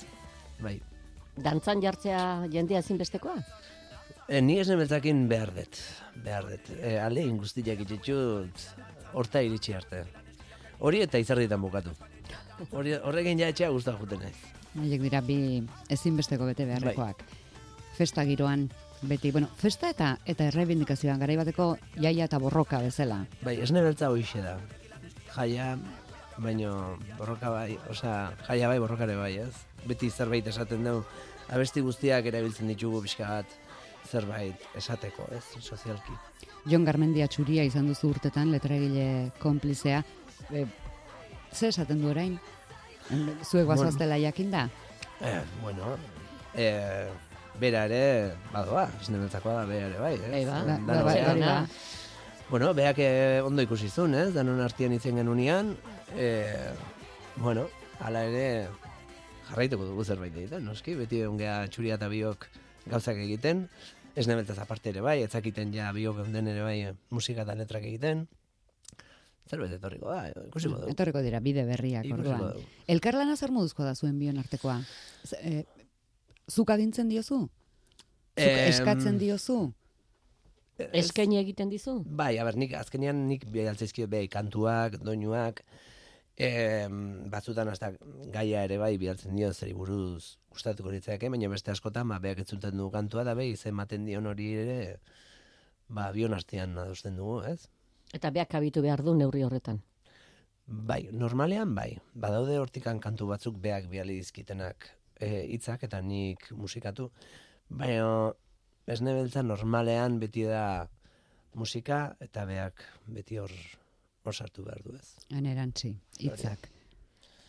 Bai. 0.66 0.80
Dantzan 1.38 1.84
jartzea 1.84 2.24
jendea 2.56 2.82
ezinbestekoa? 2.82 3.36
E, 4.26 4.42
ni 4.42 4.56
esne 4.64 4.80
beltzakin 4.80 5.28
behar 5.30 5.52
dut, 5.60 5.78
behar 6.26 6.48
dut. 6.50 6.72
E, 6.80 6.96
alde 7.04 7.28
guztiak 7.44 7.84
itxitxut, 7.86 8.66
horta 9.14 9.46
iritsi 9.46 9.78
arte. 9.78 10.02
Hori 10.80 11.06
eta 11.06 11.22
izarditan 11.22 11.62
bukatu. 11.62 11.94
Hori, 12.72 12.98
horrekin 12.98 13.46
ja 13.46 13.52
etxea 13.54 13.70
guztak 13.78 14.02
juten 14.02 14.26
naiz. 14.26 14.61
Haiek 14.80 15.02
dira 15.04 15.22
bi 15.26 15.38
ezinbesteko 15.92 16.48
bete 16.48 16.66
beharrekoak. 16.66 17.24
Festa 17.98 18.24
giroan, 18.26 18.70
beti, 19.02 19.32
bueno, 19.32 19.50
festa 19.58 19.90
eta 19.92 20.14
eta 20.26 20.48
errebindikazioan 20.48 21.20
garai 21.20 21.36
bateko 21.42 21.74
jaia 21.98 22.30
eta 22.30 22.40
borroka 22.40 22.80
bezala. 22.84 23.26
Bai, 23.44 23.58
esne 23.66 23.84
beltza 23.84 24.10
hoixe 24.14 24.44
da. 24.46 24.56
Jaia, 25.36 25.76
baino 26.38 26.98
borroka 27.18 27.52
bai, 27.52 27.78
osea, 27.90 28.32
jaia 28.48 28.72
bai, 28.72 28.80
borroka 28.80 29.06
ere 29.08 29.18
bai, 29.20 29.36
ez? 29.44 29.54
Beti 29.88 30.10
zerbait 30.10 30.48
esaten 30.48 30.86
dugu, 30.88 31.04
abesti 31.50 31.84
guztiak 31.84 32.26
erabiltzen 32.32 32.72
ditugu 32.72 33.02
pixka 33.04 33.28
bat, 33.28 33.58
zerbait 34.10 34.68
esateko, 34.78 35.28
ez? 35.36 35.44
Sozialki. 35.60 36.16
Jon 36.70 36.86
Garmendia 36.86 37.28
txuria 37.28 37.64
izan 37.66 37.88
duzu 37.90 38.12
urtetan, 38.14 38.52
letregile 38.54 39.32
konplizea. 39.42 40.04
E, 40.54 40.66
ze 41.52 41.72
esaten 41.72 42.02
du 42.02 42.12
orain? 42.12 42.38
Zuek 43.44 43.68
bazoaztela 43.68 44.18
jakinda? 44.22 44.68
Eh, 45.22 45.42
bueno, 45.62 45.96
eh, 46.56 47.10
bera 47.60 47.86
ere, 47.90 48.36
badoa, 48.54 48.88
esne 49.02 49.20
beltzakoa 49.22 49.62
da 49.62 49.66
bera 49.70 49.90
ere 49.90 50.00
bai, 50.00 50.14
ez? 50.16 50.32
Bai, 50.32 50.46
ba. 50.46 50.62
Ba, 50.64 50.78
Danon 50.78 50.88
ba, 50.88 51.02
bai, 51.10 51.40
da. 51.40 51.58
Bueno, 52.52 52.74
beak 52.76 53.00
eh, 53.00 53.42
ondo 53.46 53.64
ikusi 53.64 53.90
zuen, 53.90 54.16
ez? 54.18 54.32
Danon 54.36 54.60
artian 54.64 54.94
itzen 54.96 55.20
genunean, 55.22 55.76
eh, 56.18 56.72
bueno, 57.38 57.68
hala 58.00 58.26
ere 58.28 58.68
jarraituko 59.50 59.88
dugu 59.88 60.06
zerbait 60.06 60.36
egiten, 60.36 60.66
noski, 60.66 60.96
beti 61.00 61.24
ongea 61.28 61.62
txuria 61.72 62.00
eta 62.00 62.10
biok 62.12 62.48
gauzak 62.92 63.20
egiten, 63.22 63.68
ez 64.16 64.28
nebeltaz 64.28 64.58
aparte 64.60 64.92
ere 64.92 65.04
bai, 65.06 65.22
etzakiten 65.24 65.72
ja 65.76 65.92
biok 65.96 66.26
den 66.34 66.50
ere 66.52 66.64
bai 66.66 66.78
musika 67.12 67.46
eta 67.46 67.56
letrak 67.60 67.86
egiten, 67.88 68.26
zerbait 69.50 69.74
etorriko 69.76 70.10
da, 70.10 70.30
ikusiko 70.48 70.78
dugu. 70.78 70.92
Etorriko 70.94 71.22
dira 71.26 71.40
bide 71.44 71.66
berriak 71.68 72.08
orduan. 72.14 72.62
Elkarlana 72.88 73.36
zer 73.36 73.52
moduzkoa 73.52 73.86
da 73.90 73.96
zuen 73.96 74.18
bion 74.20 74.38
artekoa? 74.42 74.80
Z, 75.26 75.40
e, 75.42 75.66
zuk 76.50 76.70
agintzen 76.70 77.10
diozu? 77.12 77.44
Zuk 78.32 78.48
Em, 78.48 78.68
eskatzen 78.70 79.18
diozu? 79.20 79.60
Eskaini 80.80 81.38
egiten 81.38 81.70
dizu? 81.70 82.00
Bai, 82.06 82.38
aber, 82.42 82.56
nik 82.58 82.74
azkenean 82.74 83.28
nik 83.28 83.44
bidaltzaizkio 83.54 84.08
bai 84.10 84.24
kantuak, 84.32 84.96
doinuak, 85.04 85.62
em, 86.42 87.30
batzutan 87.30 87.70
hasta 87.70 87.92
gaia 88.34 88.64
ere 88.66 88.80
bai 88.82 88.96
bidaltzen 88.98 89.36
dio 89.36 89.52
zeri 89.54 89.76
buruz 89.78 90.38
gustatuko 90.52 90.92
litzaeke, 90.92 91.30
baina 91.30 91.50
beste 91.52 91.72
askotan 91.72 92.08
ba 92.10 92.20
beak 92.20 92.42
entzuten 92.44 92.78
du 92.78 92.90
kantua 92.92 93.24
da 93.28 93.36
bai 93.36 93.54
ematen 93.66 94.06
dion 94.06 94.26
hori 94.26 94.54
ere 94.64 94.80
ba 95.88 96.12
bion 96.12 96.34
artean 96.34 96.78
adosten 96.78 97.16
dugu, 97.16 97.44
ez? 97.46 97.68
Eta 98.14 98.32
beak 98.32 98.52
kabitu 98.52 98.82
behar 98.84 99.04
du 99.04 99.16
neurri 99.16 99.44
horretan. 99.44 99.82
Bai, 100.68 101.10
normalean 101.12 101.76
bai. 101.76 101.98
Badaude 102.14 102.58
hortikan 102.60 103.00
kantu 103.00 103.28
batzuk 103.32 103.58
beak 103.62 103.90
biali 103.92 104.18
dizkitenak 104.20 104.90
eh, 105.20 105.46
hitzak 105.52 105.84
eta 105.88 106.02
nik 106.02 106.52
musikatu. 106.56 107.10
Baina 107.70 108.34
esne 108.88 109.16
beltza 109.16 109.44
normalean 109.44 110.20
beti 110.20 110.44
da 110.48 110.88
musika 111.56 112.04
eta 112.20 112.46
beak 112.46 112.84
beti 113.08 113.40
hor 113.40 113.52
hor 114.24 114.36
sartu 114.36 114.64
behar 114.68 114.84
du 114.84 114.96
ez. 114.96 115.08
Anerantzi, 115.34 115.96
hitzak. 116.20 116.70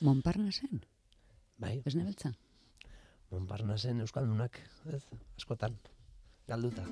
Monparnasen, 0.03 0.81
Bai, 1.63 1.77
ez 1.87 1.95
nebeltza? 1.95 2.33
Montparnasen 3.31 4.03
euskaldunak, 4.03 4.59
ez? 4.91 5.05
Askotan. 5.39 5.77
Galduta. 6.49 6.83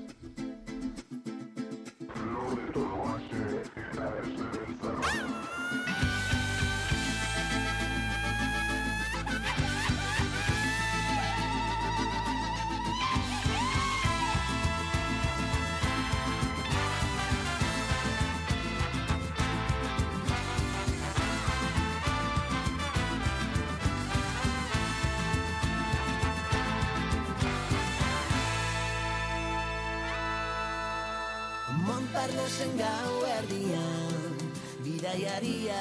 jaiaria 35.11 35.81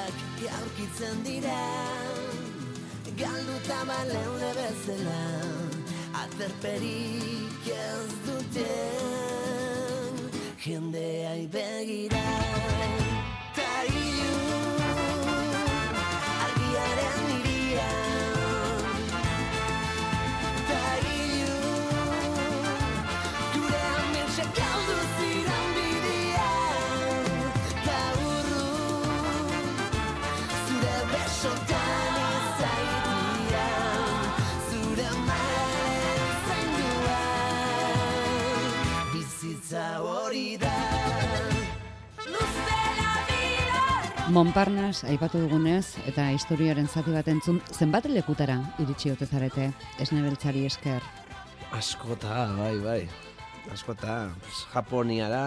aurkitzen 0.58 1.22
dira. 1.24 1.58
Galduta 3.20 3.78
baleune 3.86 4.50
bezala 4.56 5.22
Aterperik 6.22 7.68
ez 7.74 8.10
duten 8.26 10.14
Jendeai 10.64 11.44
perir 11.52 12.99
hori 40.30 40.56
da 40.62 40.70
Montparnas 44.30 45.02
aipatu 45.10 45.40
dugunez 45.42 45.98
eta 46.06 46.28
historiaren 46.30 46.86
zati 46.86 47.10
bat 47.10 47.26
entzun 47.32 47.58
zenbat 47.74 48.06
lekutara 48.06 48.60
iritsi 48.78 49.10
ote 49.10 49.26
zarete 49.26 49.72
esnebeltzari 49.98 50.62
esker. 50.68 51.02
Askota, 51.74 52.44
bai, 52.54 52.76
bai. 52.84 53.00
Askota, 53.74 54.30
Japoniara, 54.70 55.42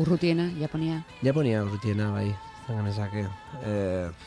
Urrutiena, 0.00 0.48
Japonia. 0.58 1.02
Japonia 1.22 1.60
urrutiena, 1.62 2.08
bai. 2.16 2.30
Zangan 2.64 2.88
ezake. 2.88 3.26
E, 3.68 3.74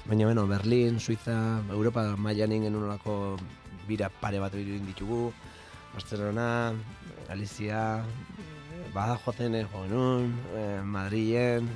baina 0.06 0.30
beno, 0.30 0.46
Berlin, 0.48 1.00
Suiza, 1.00 1.64
Europa 1.74 2.06
mailan 2.16 2.54
ingen 2.60 2.78
olako 2.78 3.40
bira 3.90 4.12
pare 4.22 4.40
bat 4.40 4.54
egin 4.54 4.86
ditugu. 4.86 5.34
Barcelona, 5.98 6.76
Galizia, 7.28 8.06
Badajozen 8.98 9.54
jo 9.54 9.68
genuen, 9.84 10.32
e, 10.58 10.82
Madrilen, 10.82 11.68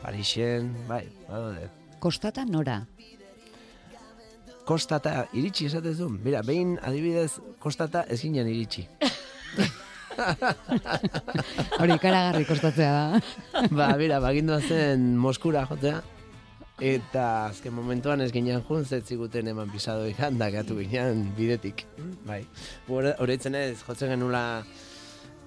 Parixen, 0.00 0.70
bai, 0.88 1.04
badaude. 1.28 1.66
Kostata 2.00 2.46
nora. 2.48 2.78
Kostata 4.64 5.26
iritsi 5.36 5.66
esatezu. 5.68 6.08
Mira, 6.24 6.40
behin 6.46 6.78
adibidez 6.80 7.40
kostata 7.60 8.06
ez 8.08 8.22
ginen 8.22 8.48
iritsi. 8.48 8.86
Hori 11.80 11.92
ikaragarri 11.98 12.46
kostatzea 12.48 12.92
da. 12.96 13.20
ba, 13.78 13.92
mira, 14.00 14.20
bagindua 14.24 14.62
zen 14.64 15.18
Moskura 15.20 15.66
jotea. 15.68 16.00
Eta 16.80 17.50
azken 17.50 17.74
momentuan 17.76 18.24
ez 18.24 18.32
ginen 18.32 18.64
jun, 18.64 18.86
zetziguten 18.88 19.52
eman 19.52 19.68
pisado 19.68 20.08
ikan, 20.08 20.40
da 20.40 20.48
gatu 20.48 20.78
ginen 20.80 21.34
bidetik. 21.36 21.84
Bai. 22.24 22.46
Horreitzen 22.88 23.60
ez, 23.60 23.82
jotzen 23.84 24.16
genula 24.16 24.62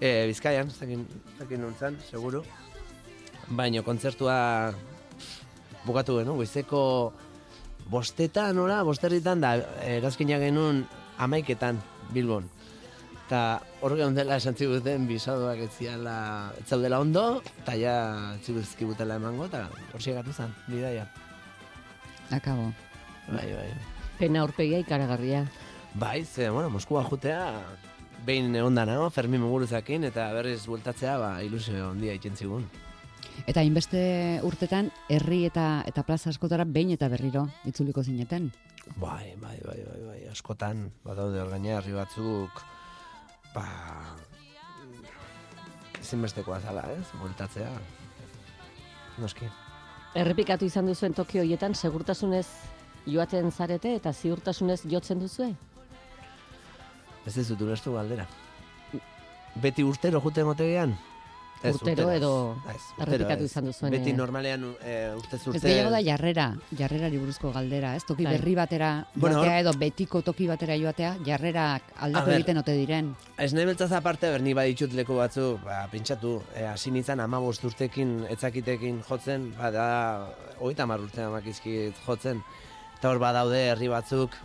e, 0.03 0.27
Bizkaian, 0.27 0.69
zakin, 0.69 1.05
zakin 1.39 1.61
nuntzan, 1.63 1.97
seguru. 2.09 2.43
Baina 3.47 3.83
kontzertua 3.85 4.35
bukatu 5.85 6.17
genuen, 6.19 6.39
goizeko 6.41 6.81
bostetan, 7.91 8.59
ora, 8.59 8.81
bosterritan, 8.87 9.43
da 9.43 9.55
erazkina 9.87 10.39
genuen 10.43 10.83
amaiketan, 11.23 11.79
Bilbon. 12.11 12.49
Eta 13.23 13.61
hor 13.81 13.95
dela 14.15 14.35
esan 14.35 14.59
ziguten 14.59 15.07
bisadoak 15.07 15.63
ez 15.65 15.71
ziala, 15.77 16.17
ez 16.59 16.67
zaudela 16.67 16.99
ondo, 16.99 17.41
eta 17.63 17.75
ja 17.79 17.95
ziguzkibutela 18.43 19.15
emango, 19.21 19.47
eta 19.47 19.69
hor 19.93 20.03
gatu 20.19 20.33
zen, 20.33 20.51
bidaia. 20.67 21.07
Akabo. 22.31 22.73
Bai, 23.29 23.47
bai. 23.55 23.69
Pena 24.19 24.43
aurpegia 24.43 24.83
ikaragarria. 24.83 25.45
Bai, 25.95 26.25
ze, 26.25 26.49
bueno, 26.49 26.69
Moskua 26.69 27.03
jutea, 27.03 27.53
behin 28.25 28.55
egonda 28.55 28.85
nago, 28.87 29.09
Fermin 29.11 29.41
Muguruzakin, 29.43 30.07
eta 30.07 30.29
berriz 30.35 30.63
bueltatzea, 30.65 31.17
ba, 31.19 31.31
ilusio 31.43 31.89
ondia 31.89 32.15
iten 32.15 32.35
zigun. 32.35 32.65
Eta 33.49 33.63
hainbeste 33.63 34.03
urtetan 34.45 34.91
herri 35.11 35.43
eta 35.47 35.83
eta 35.89 36.03
plaza 36.07 36.29
askotara 36.29 36.65
behin 36.69 36.93
eta 36.95 37.09
berriro 37.09 37.47
itzuliko 37.67 38.03
zineten. 38.03 38.51
Bai, 38.99 39.33
bai, 39.41 39.57
bai, 39.63 39.79
bai, 39.87 39.99
bai, 40.07 40.19
askotan, 40.31 40.89
badaude 41.03 41.41
hor 41.41 41.49
gaina 41.51 41.77
herri 41.79 41.95
batzuk, 41.95 42.63
ba, 43.55 43.65
ezinbestekoa 46.01 46.59
zala, 46.61 46.85
ez, 46.93 47.05
bueltatzea. 47.19 47.71
Noski. 49.23 49.49
Errepikatu 50.17 50.67
izan 50.69 50.87
duzuen 50.89 51.13
Tokio 51.17 51.41
hoietan 51.41 51.73
segurtasunez 51.73 52.47
joaten 53.05 53.51
zarete 53.51 53.95
eta 53.97 54.13
ziurtasunez 54.13 54.83
jotzen 54.89 55.21
duzue? 55.21 55.53
Ez 57.25 57.37
ez 57.37 57.47
dut 57.47 57.61
ulertu 57.61 57.93
galdera. 57.95 58.27
Beti 59.63 59.83
urtero 59.85 60.21
juten 60.23 60.47
otegean? 60.51 60.95
Ez, 61.63 61.77
Urtero 61.77 62.09
edo 62.11 62.29
Ez, 62.67 62.81
errepikatu 62.99 63.45
izan 63.47 63.69
duzuen, 63.69 63.93
Beti 63.93 64.11
eh, 64.11 64.15
normalean 64.17 64.65
e, 64.83 64.95
urtez 65.15 65.39
urte... 65.47 65.61
Ez 65.61 65.63
gehiago 65.63 65.93
da 65.93 66.01
jarrera, 66.03 66.47
jarrerari 66.75 67.21
buruzko 67.21 67.53
galdera, 67.55 67.93
ez? 67.95 68.03
Toki 68.03 68.25
Bai. 68.27 68.33
berri 68.35 68.55
batera 68.57 68.89
Bueno, 69.13 69.37
joatea 69.37 69.61
edo 69.61 69.71
betiko 69.79 70.21
toki 70.27 70.49
batera 70.49 70.75
joatea, 70.81 71.13
jarrerak 71.23 71.93
aldatu 72.03 72.35
egiten 72.35 72.59
ote 72.59 72.75
diren. 72.75 73.13
Ez 73.39 73.53
nahi 73.55 73.69
beltzaz 73.71 73.93
aparte, 73.95 74.27
berni 74.35 74.57
baditut 74.59 74.97
leku 74.99 75.15
batzu, 75.21 75.47
ba, 75.63 75.79
pentsatu, 75.93 76.35
e, 76.51 76.67
hasi 76.67 76.91
nintzen 76.91 77.23
ama 77.23 77.39
urtekin, 77.39 78.25
etzakitekin 78.35 78.99
jotzen, 79.07 79.53
bada, 79.55 79.87
hogeita 80.59 80.83
hamar 80.83 81.07
urte 81.07 81.23
amakizkit 81.23 82.03
jotzen, 82.03 82.43
eta 82.97 83.07
hor 83.07 83.23
badaude 83.23 83.69
herri 83.71 83.87
batzuk, 83.87 84.35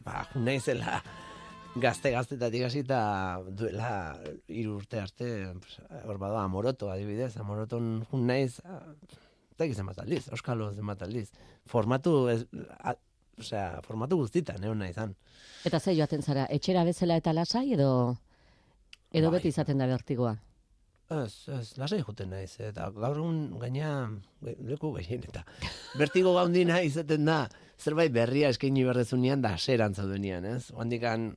ba, 0.00 0.22
jun 0.32 0.48
naizela, 0.48 1.02
gazte 1.80 2.12
gaztetatik 2.14 2.64
hasi 2.66 2.82
eta 2.84 3.00
duela 3.48 3.90
hiru 4.48 4.76
urte 4.78 5.00
arte, 5.00 5.28
pues, 5.62 5.78
hor 6.04 6.18
bada 6.18 6.42
amoroto 6.44 6.90
adibidez, 6.92 7.36
amoroton 7.36 8.04
jun 8.10 8.26
naiz, 8.26 8.60
ah, 8.64 8.82
ez 9.50 9.58
dakit 9.58 9.76
zenbat 9.76 9.98
aldiz, 10.04 10.24
euskalo 10.34 10.72
zenbat 10.74 11.02
aldiz, 11.06 11.28
formatu, 11.66 12.14
ez, 12.32 12.42
a, 12.78 12.94
osea, 13.38 13.80
formatu 13.86 14.18
guztitan, 14.20 14.62
egon 14.64 14.82
naizan. 14.82 15.14
Eta 15.68 15.80
ze 15.80 15.94
joaten 15.96 16.22
zara, 16.22 16.46
etxera 16.50 16.84
bezala 16.84 17.16
eta 17.18 17.32
lasai 17.32 17.72
edo 17.74 17.90
edo 19.10 19.30
Bai. 19.30 19.38
beti 19.38 19.54
izaten 19.54 19.78
da 19.80 19.88
bertigoa? 19.88 20.36
Ez, 21.08 21.48
ez, 21.48 21.72
lasai 21.80 22.02
juten 22.04 22.28
naiz, 22.34 22.58
eta 22.60 22.90
gaur 22.92 23.16
egun 23.16 23.38
gaina 23.62 23.92
leku 24.44 24.90
gehien, 24.98 25.22
eta 25.24 25.44
bertigo 25.96 26.34
gaundina 26.36 26.82
izaten 26.84 27.24
da, 27.24 27.46
zerbait 27.80 28.12
berria 28.12 28.50
eskaini 28.52 28.84
berrezunean 28.84 29.40
da 29.40 29.54
aseran 29.56 29.96
zaudenean, 29.96 30.44
ez? 30.44 30.68
Oandikan 30.76 31.30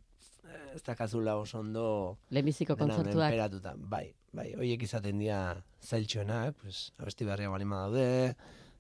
ez 0.76 0.82
dakazula 0.84 1.36
oso 1.38 1.60
ondo 1.60 2.18
Lehenbiziko 2.30 2.76
kontzertuak. 2.78 3.30
menperatuta. 3.30 3.76
Bai, 3.78 4.14
bai, 4.34 4.52
hoiek 4.58 4.84
izaten 4.84 5.20
dira 5.20 5.64
zailtxoenak, 5.84 6.58
pues, 6.62 6.92
abesti 6.98 7.28
berria 7.28 7.50
balima 7.50 7.86
daude, 7.86 8.36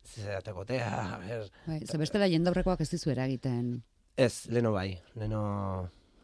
zeratekotea, 0.06 0.92
a 1.16 1.18
ber, 1.22 1.50
Bai, 1.68 1.80
ze 1.86 1.98
bestela 1.98 2.28
jendaurrekoak 2.28 2.82
ez 2.82 2.90
dizu 2.90 3.12
eragiten. 3.14 3.82
Ez, 4.18 4.48
leno 4.52 4.72
bai, 4.72 5.00
leno, 5.16 5.42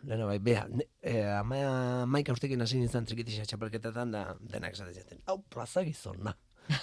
leno 0.04 0.28
bai. 0.28 0.38
Bea, 0.44 0.68
ne, 0.70 0.88
e, 1.02 1.24
ama, 1.32 2.06
maika 2.06 2.34
urtekin 2.36 2.62
hasi 2.62 2.80
nintzen 2.82 3.06
trikitisa 3.06 3.46
txapelketetan 3.46 4.12
da 4.12 4.24
denak 4.40 4.74
esaten. 4.74 5.24
Hau, 5.26 5.42
plaza 5.50 5.84
gizona. 5.88 6.36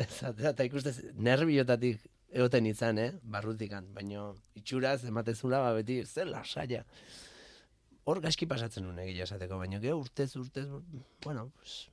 Esatea, 0.00 0.52
eta 0.52 0.64
ikustez, 0.64 0.98
nerviotatik 1.16 2.04
egoten 2.30 2.66
izan, 2.70 2.98
eh, 2.98 3.10
barrutikan, 3.22 3.88
baino 3.94 4.34
itxuraz 4.58 5.02
ematezula, 5.08 5.60
ba, 5.64 5.72
beti, 5.80 6.00
zer 6.06 6.30
lasaia. 6.30 6.84
Hor 8.08 8.20
gaizki 8.24 8.46
pasatzen 8.48 8.84
nuen 8.86 8.98
egia 9.04 9.24
esateko, 9.28 9.58
baino 9.60 9.80
gero 9.82 9.98
urtez, 10.00 10.30
urtez, 10.40 10.66
bueno, 11.24 11.50
pues, 11.58 11.88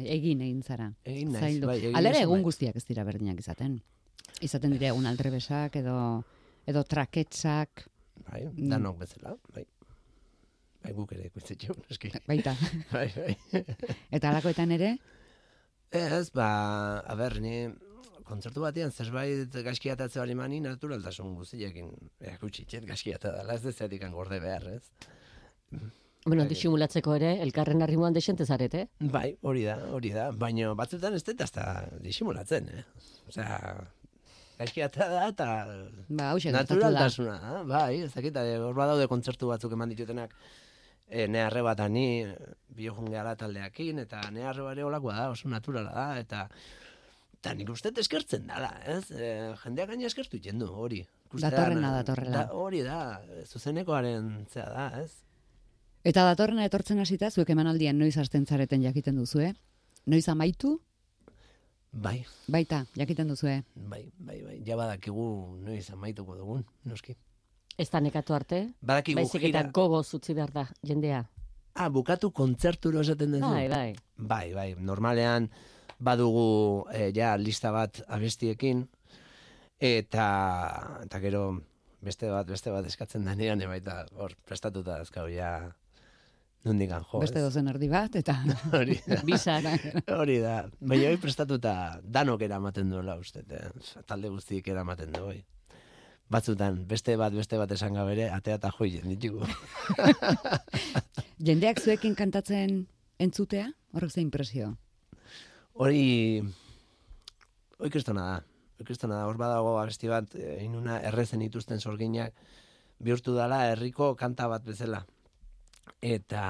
Egin 0.00 0.40
egin 0.40 0.62
zara. 0.62 0.92
egin 1.04 1.32
naiz, 1.32 1.42
Zaildu. 1.44 1.66
bai, 1.66 1.78
egin 1.82 1.96
Alera 1.98 2.20
egun 2.24 2.38
bai. 2.40 2.44
guztiak 2.46 2.76
ez 2.76 2.84
dira 2.88 3.04
berdinak 3.04 3.38
izaten. 3.42 3.80
Izaten 4.40 4.72
dira 4.72 4.88
egun 4.94 5.06
aldrebesak 5.06 5.76
edo 5.76 6.24
edo 6.66 6.84
traketsak, 6.84 7.86
Bai, 8.30 8.44
Mm. 8.46 8.68
danok 8.68 8.98
bezala, 9.00 9.36
bai. 9.54 9.64
Bai, 10.82 10.92
guk 10.92 11.12
ere 11.12 11.26
ikusten 11.26 11.56
eski. 11.90 12.10
baita. 12.28 12.54
Bai, 12.92 13.08
bai. 13.16 13.36
Eta 14.10 14.30
alakoetan 14.30 14.70
ere, 14.72 14.98
Ez, 15.90 16.30
ba, 16.30 17.00
a 17.00 17.14
ber, 17.16 17.40
ni 17.40 17.66
kontzertu 18.24 18.60
batean 18.62 18.92
zerbait 18.92 19.50
gaizki 19.64 19.90
atatze 19.90 20.20
bali 20.20 20.34
mani 20.38 20.60
naturaltasun 20.60 21.34
guztiekin 21.34 21.90
erakutsi 22.20 22.64
txet 22.64 22.84
gaizki 22.86 23.12
ata 23.12 23.32
dela, 23.32 23.54
ez 23.54 23.62
dezetik 23.64 24.04
gorde 24.12 24.38
behar, 24.40 24.68
ez? 24.76 24.84
Bueno, 26.26 26.42
Bai. 26.44 26.50
disimulatzeko 26.50 27.14
ere, 27.16 27.30
elkarren 27.42 27.80
arrimoan 27.82 28.12
desente 28.12 28.44
zarete. 28.44 28.88
Bai, 29.00 29.30
hori 29.40 29.64
da, 29.64 29.78
hori 29.96 30.10
da, 30.12 30.26
baina 30.36 30.74
batzutan 30.76 31.14
ez 31.16 31.22
dut 31.24 31.40
hasta 31.40 31.64
disimulatzen, 32.04 32.68
eh? 32.76 32.82
Osea, 33.30 33.56
gaizki 34.58 34.84
ata 34.84 35.08
da 35.08 35.22
eta 35.32 35.46
ba, 36.08 36.34
naturaltasuna, 36.36 37.38
da, 37.40 37.62
bai, 37.64 38.02
ez 38.04 38.12
dakit, 38.12 38.36
eh, 38.36 38.58
hor 38.60 38.76
badaude 38.76 39.06
kontzertu 39.08 39.48
batzuk 39.48 39.72
eman 39.72 39.94
ditutenak, 39.94 40.34
e, 41.08 41.24
neharre 41.26 41.62
bat 41.64 41.80
ani, 41.80 42.26
biojun 42.76 43.08
gehala 43.14 43.32
taldeakin, 43.40 44.04
eta 44.04 44.20
neharre 44.34 44.66
bare 44.68 44.84
olakoa 44.84 45.16
da, 45.22 45.30
oso 45.32 45.48
naturala 45.48 45.96
da, 45.96 46.06
eta 46.20 46.44
eta 47.40 47.54
nik 47.56 47.72
uste 47.72 47.94
eskertzen 47.96 48.44
dala, 48.50 48.74
ez? 48.84 49.06
E, 49.08 49.32
jendeak 49.62 49.94
gaina 49.94 50.06
eskertu 50.10 50.36
iten 50.36 50.60
du, 50.60 50.68
hori. 50.68 51.00
Datorrena 51.32 51.94
datorrela. 51.96 52.36
Da, 52.36 52.46
hori 52.52 52.84
da, 52.84 53.00
zuzenekoaren 53.48 54.30
zea 54.52 54.68
da, 54.68 54.86
ez? 55.00 55.29
Eta 56.04 56.24
datorrena 56.24 56.64
etortzen 56.64 57.00
hasita, 57.02 57.28
zuek 57.30 57.50
emanaldian 57.52 57.98
noiz 58.00 58.14
hasten 58.18 58.46
zareten 58.46 58.82
jakiten 58.82 59.16
duzue? 59.20 59.52
Noiz 60.08 60.26
amaitu? 60.32 60.78
Bai, 61.92 62.24
Baita, 62.48 62.84
jakiten 62.96 63.28
duzue. 63.28 63.64
bai, 63.74 64.04
bai, 64.18 64.38
bai, 64.44 64.60
ja 64.66 64.76
badakigu 64.78 65.24
noiz 65.64 65.90
amaituko 65.90 66.36
dugun, 66.38 66.64
noski. 66.86 67.16
Ez 67.78 67.88
da 67.90 68.00
nekatu 68.00 68.34
arte, 68.34 68.60
Badakigu 68.80 69.16
baizik 69.18 69.42
eta 69.42 69.46
gira, 69.64 69.70
gogoz 69.74 70.14
utzi 70.14 70.34
behar 70.34 70.52
da, 70.52 70.66
jendea. 70.86 71.24
ah, 71.74 71.88
bukatu 71.88 72.30
kontzerturo 72.30 73.00
esaten 73.00 73.32
duzu. 73.32 73.42
Bai, 73.50 73.68
bai. 73.68 73.94
Bai, 74.16 74.54
bai, 74.54 74.74
normalean 74.78 75.50
badugu 75.98 76.86
eh, 76.92 77.10
ja 77.14 77.36
lista 77.36 77.72
bat 77.72 78.00
abestiekin 78.08 78.86
eta 79.80 80.26
eta 81.04 81.20
gero 81.20 81.60
beste 82.00 82.30
bat 82.30 82.46
beste 82.46 82.70
bat 82.70 82.86
eskatzen 82.86 83.24
denean 83.24 83.58
baita 83.68 84.06
hor 84.16 84.32
prestatuta 84.46 84.98
dazkau 84.98 85.26
ja 85.28 85.72
nondikan 86.64 87.04
jo. 87.08 87.20
Beste 87.22 87.40
dozen 87.42 87.68
erdi 87.72 87.88
bat, 87.90 88.16
eta 88.20 88.36
Hori 88.76 88.98
da. 89.06 89.20
Bizar. 89.28 89.66
Hori 90.16 90.38
da. 90.42 90.56
Baina 90.80 91.10
hori 91.10 91.20
prestatuta 91.22 91.74
danok 92.02 92.44
eramaten 92.46 92.92
duela 92.92 93.16
uste. 93.20 93.44
Eh? 93.48 94.02
Talde 94.06 94.32
guztiek 94.32 94.68
eramaten 94.68 95.12
du 95.16 95.24
hoi. 95.30 95.40
Batzutan, 96.30 96.84
beste 96.86 97.16
bat, 97.18 97.34
beste 97.34 97.58
bat 97.58 97.72
esan 97.74 97.96
gabere, 97.98 98.28
atea 98.30 98.60
eta 98.60 98.70
joien 98.76 99.08
ditugu. 99.10 99.48
jendeak 101.48 101.80
zuekin 101.82 102.14
kantatzen 102.14 102.84
entzutea, 103.18 103.66
horrek 103.96 104.12
ze 104.14 104.22
impresio. 104.22 104.76
Hori, 105.74 106.38
hori 107.80 107.90
kristona 107.90 108.26
da. 108.28 108.36
Hori 108.78 108.86
kristona 108.86 109.18
da, 109.18 109.26
hor 109.26 109.40
badago 109.40 109.74
abesti 109.80 110.12
bat, 110.12 110.36
eh, 110.38 110.60
inuna 110.62 111.00
errezen 111.10 111.42
ituzten 111.42 111.80
sorginak, 111.80 112.36
bihurtu 113.02 113.34
dala 113.34 113.64
herriko 113.72 114.14
kanta 114.14 114.46
bat 114.48 114.62
bezala. 114.64 115.02
Eta, 116.00 116.44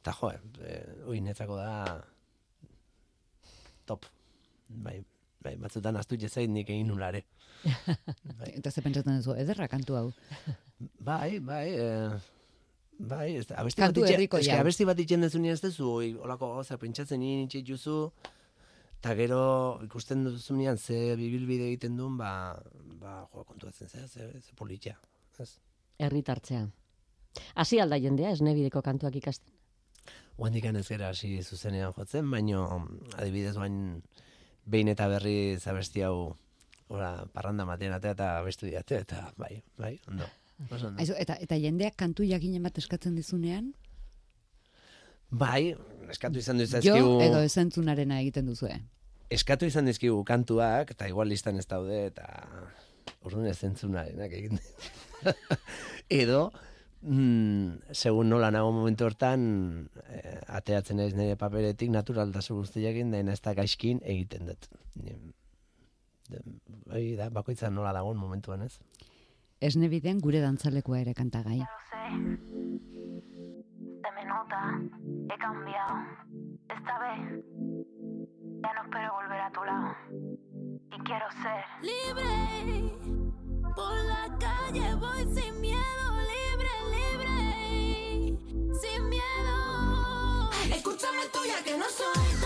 eta 0.00 0.12
jo, 0.20 0.30
eh, 0.64 0.84
hori 1.06 1.20
netzako 1.20 1.56
da 1.58 1.70
top. 3.86 4.06
Bai, 4.68 4.98
bai, 5.42 5.54
batzutan 5.62 5.96
astu 6.00 6.16
jezait 6.18 6.50
nik 6.50 6.70
egin 6.70 6.88
nulare. 6.90 7.24
Bai. 8.38 8.50
Eta 8.58 8.70
ze 8.70 8.82
pentsatzen 8.82 9.16
duzu, 9.18 9.34
ederra 9.38 9.66
kantu 9.68 9.96
hau. 9.98 10.08
Bai, 11.00 11.38
bai, 11.40 11.66
eh, 11.74 12.16
bai, 12.98 13.36
ez, 13.40 13.46
abesti 13.50 13.80
Kantu 13.82 14.00
bat, 14.02 14.08
itxe- 14.10 14.14
herrikoia. 14.16 14.42
eske 14.44 14.58
abesti 14.60 14.84
bat 14.86 14.98
itxen 15.02 15.24
dezunean 15.24 15.54
ez 15.56 15.62
duzu, 15.64 15.88
oi, 16.02 16.10
olako 16.22 16.50
gauza 16.54 16.76
pentsatzen 16.78 17.18
nien 17.22 17.46
itxe 17.46 17.62
juzu, 17.66 17.96
eta 18.98 19.14
gero 19.18 19.40
ikusten 19.86 20.24
duzunean 20.28 20.78
ze 20.78 21.16
bibilbide 21.18 21.66
egiten 21.72 21.96
duen, 21.96 22.16
ba, 22.20 22.30
ba, 23.00 23.16
jo, 23.32 23.44
kontuatzen 23.48 23.88
zera, 23.88 24.06
ze, 24.08 24.28
ze 24.42 24.54
politxa. 24.58 24.94
Ez? 25.38 25.50
Herritartzea. 25.98 26.66
Hasi 27.54 27.80
alda 27.80 27.98
jendea, 28.02 28.32
esnebideko 28.36 28.82
kantuak 28.82 29.16
ikasten. 29.16 29.52
Guandikan 30.36 30.76
ez 30.76 30.86
gara 30.88 31.08
hasi 31.08 31.42
zuzenean 31.42 31.94
jotzen, 31.96 32.30
baino 32.30 32.66
adibidez 33.16 33.54
bain 33.56 34.02
behin 34.66 34.88
eta 34.92 35.08
berri 35.08 35.56
zabesti 35.58 36.02
hau 36.02 36.36
ora, 36.88 37.24
parranda 37.32 37.64
matean 37.64 37.94
atea 37.96 38.12
eta 38.12 38.32
abestu 38.38 38.66
diate, 38.66 39.00
eta 39.06 39.30
bai, 39.36 39.62
bai, 39.78 39.96
ondo. 40.08 40.28
Ondo. 40.70 40.92
Aizu, 40.98 41.14
eta, 41.18 41.36
eta 41.40 41.56
jendeak 41.60 41.96
kantu 41.96 42.24
jakinen 42.24 42.62
bat 42.62 42.78
eskatzen 42.78 43.16
dizunean, 43.16 43.74
Bai, 45.30 45.74
eskatu 46.10 46.38
izan 46.38 46.60
jo 46.60 46.66
dizazkigu... 46.66 47.16
edo 47.24 47.40
ezentzunarena 47.42 48.20
egiten 48.22 48.46
duzue. 48.46 48.76
eskatu 49.30 49.66
izan 49.66 49.88
dizkigu 49.90 50.22
kantuak, 50.24 50.92
eta 50.94 51.08
igual 51.08 51.28
listan 51.28 51.58
ez 51.58 51.66
daude, 51.66 52.06
eta 52.06 52.26
urrun 53.26 53.46
ez 53.46 53.56
zentzunarenak 53.58 54.32
egin. 54.32 54.60
Edo, 56.22 56.52
mm, 57.06 57.94
segun 57.94 58.28
nola 58.28 58.50
nago 58.50 58.72
momentu 58.74 59.06
hortan, 59.06 59.88
eh, 60.10 60.40
ateatzen 60.58 61.00
ez 61.00 61.14
nire 61.14 61.36
paperetik 61.40 61.90
naturaltasun 61.94 62.60
guztiakin, 62.62 63.14
da 63.14 63.22
ez 63.32 63.40
da 63.40 63.54
gaizkin 63.54 64.02
egiten 64.04 64.46
dut. 64.50 64.68
Hori 66.90 67.14
da, 67.16 67.30
bakoitza 67.30 67.70
nola 67.70 67.92
dagoen 67.94 68.18
momentuan 68.18 68.62
ez. 68.66 68.74
Esnebiden 69.60 70.18
gure 70.20 70.40
dantzalekua 70.42 71.00
ere 71.00 71.14
kantagai. 71.14 71.58
lo 71.58 71.78
sé. 71.90 72.02
Se 74.02 74.10
me 74.14 74.24
nota, 74.24 74.60
he 75.30 75.38
cambiado. 75.38 75.96
Esta 76.68 76.98
vez 76.98 77.44
ya 78.62 78.72
no 78.74 78.82
espero 78.82 79.12
volver 79.14 79.40
a 79.40 79.50
tu 79.52 79.64
lado. 79.64 79.94
Y 80.92 80.98
quiero 81.04 81.26
ser 81.42 81.64
libre. 81.82 82.30
Por 83.74 83.96
la 84.12 84.38
calle 84.38 84.94
voy 84.94 85.22
sin 85.34 85.60
miedo, 85.60 86.04
libre, 86.30 86.45
libre. 86.94 88.38
Sin 88.80 89.08
miedo. 89.08 90.50
Escúchame 90.70 91.26
tuya 91.32 91.62
que 91.64 91.76
no 91.78 91.86
soy 91.88 92.45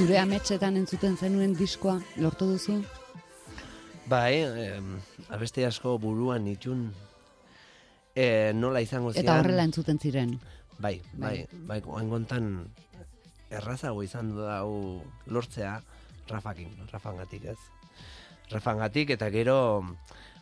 Zure 0.00 0.16
ametsetan 0.16 0.78
entzuten 0.80 1.16
zenuen 1.20 1.50
diskoa 1.58 1.98
lortu 2.24 2.46
duzu? 2.48 2.78
Bai, 4.08 4.38
em, 4.40 4.94
abeste 5.28 5.66
asko 5.68 5.98
buruan 6.00 6.46
itun, 6.48 6.86
e, 8.14 8.24
nola 8.56 8.80
izango 8.80 9.12
zian... 9.12 9.26
Eta 9.26 9.34
horrela 9.42 9.66
entzuten 9.68 10.00
ziren. 10.00 10.32
Bai, 10.80 10.94
bai, 11.12 11.34
bai, 11.68 11.78
oengontan 11.84 12.48
errazago 13.52 14.00
izan 14.06 14.32
du 14.32 14.40
da 14.40 14.62
hau 14.62 15.02
lortzea 15.28 15.76
Rafakin, 16.32 16.72
Rafangatik, 16.94 17.50
ez? 17.52 17.58
Rafangatik 18.54 19.12
eta 19.18 19.28
gero 19.28 19.60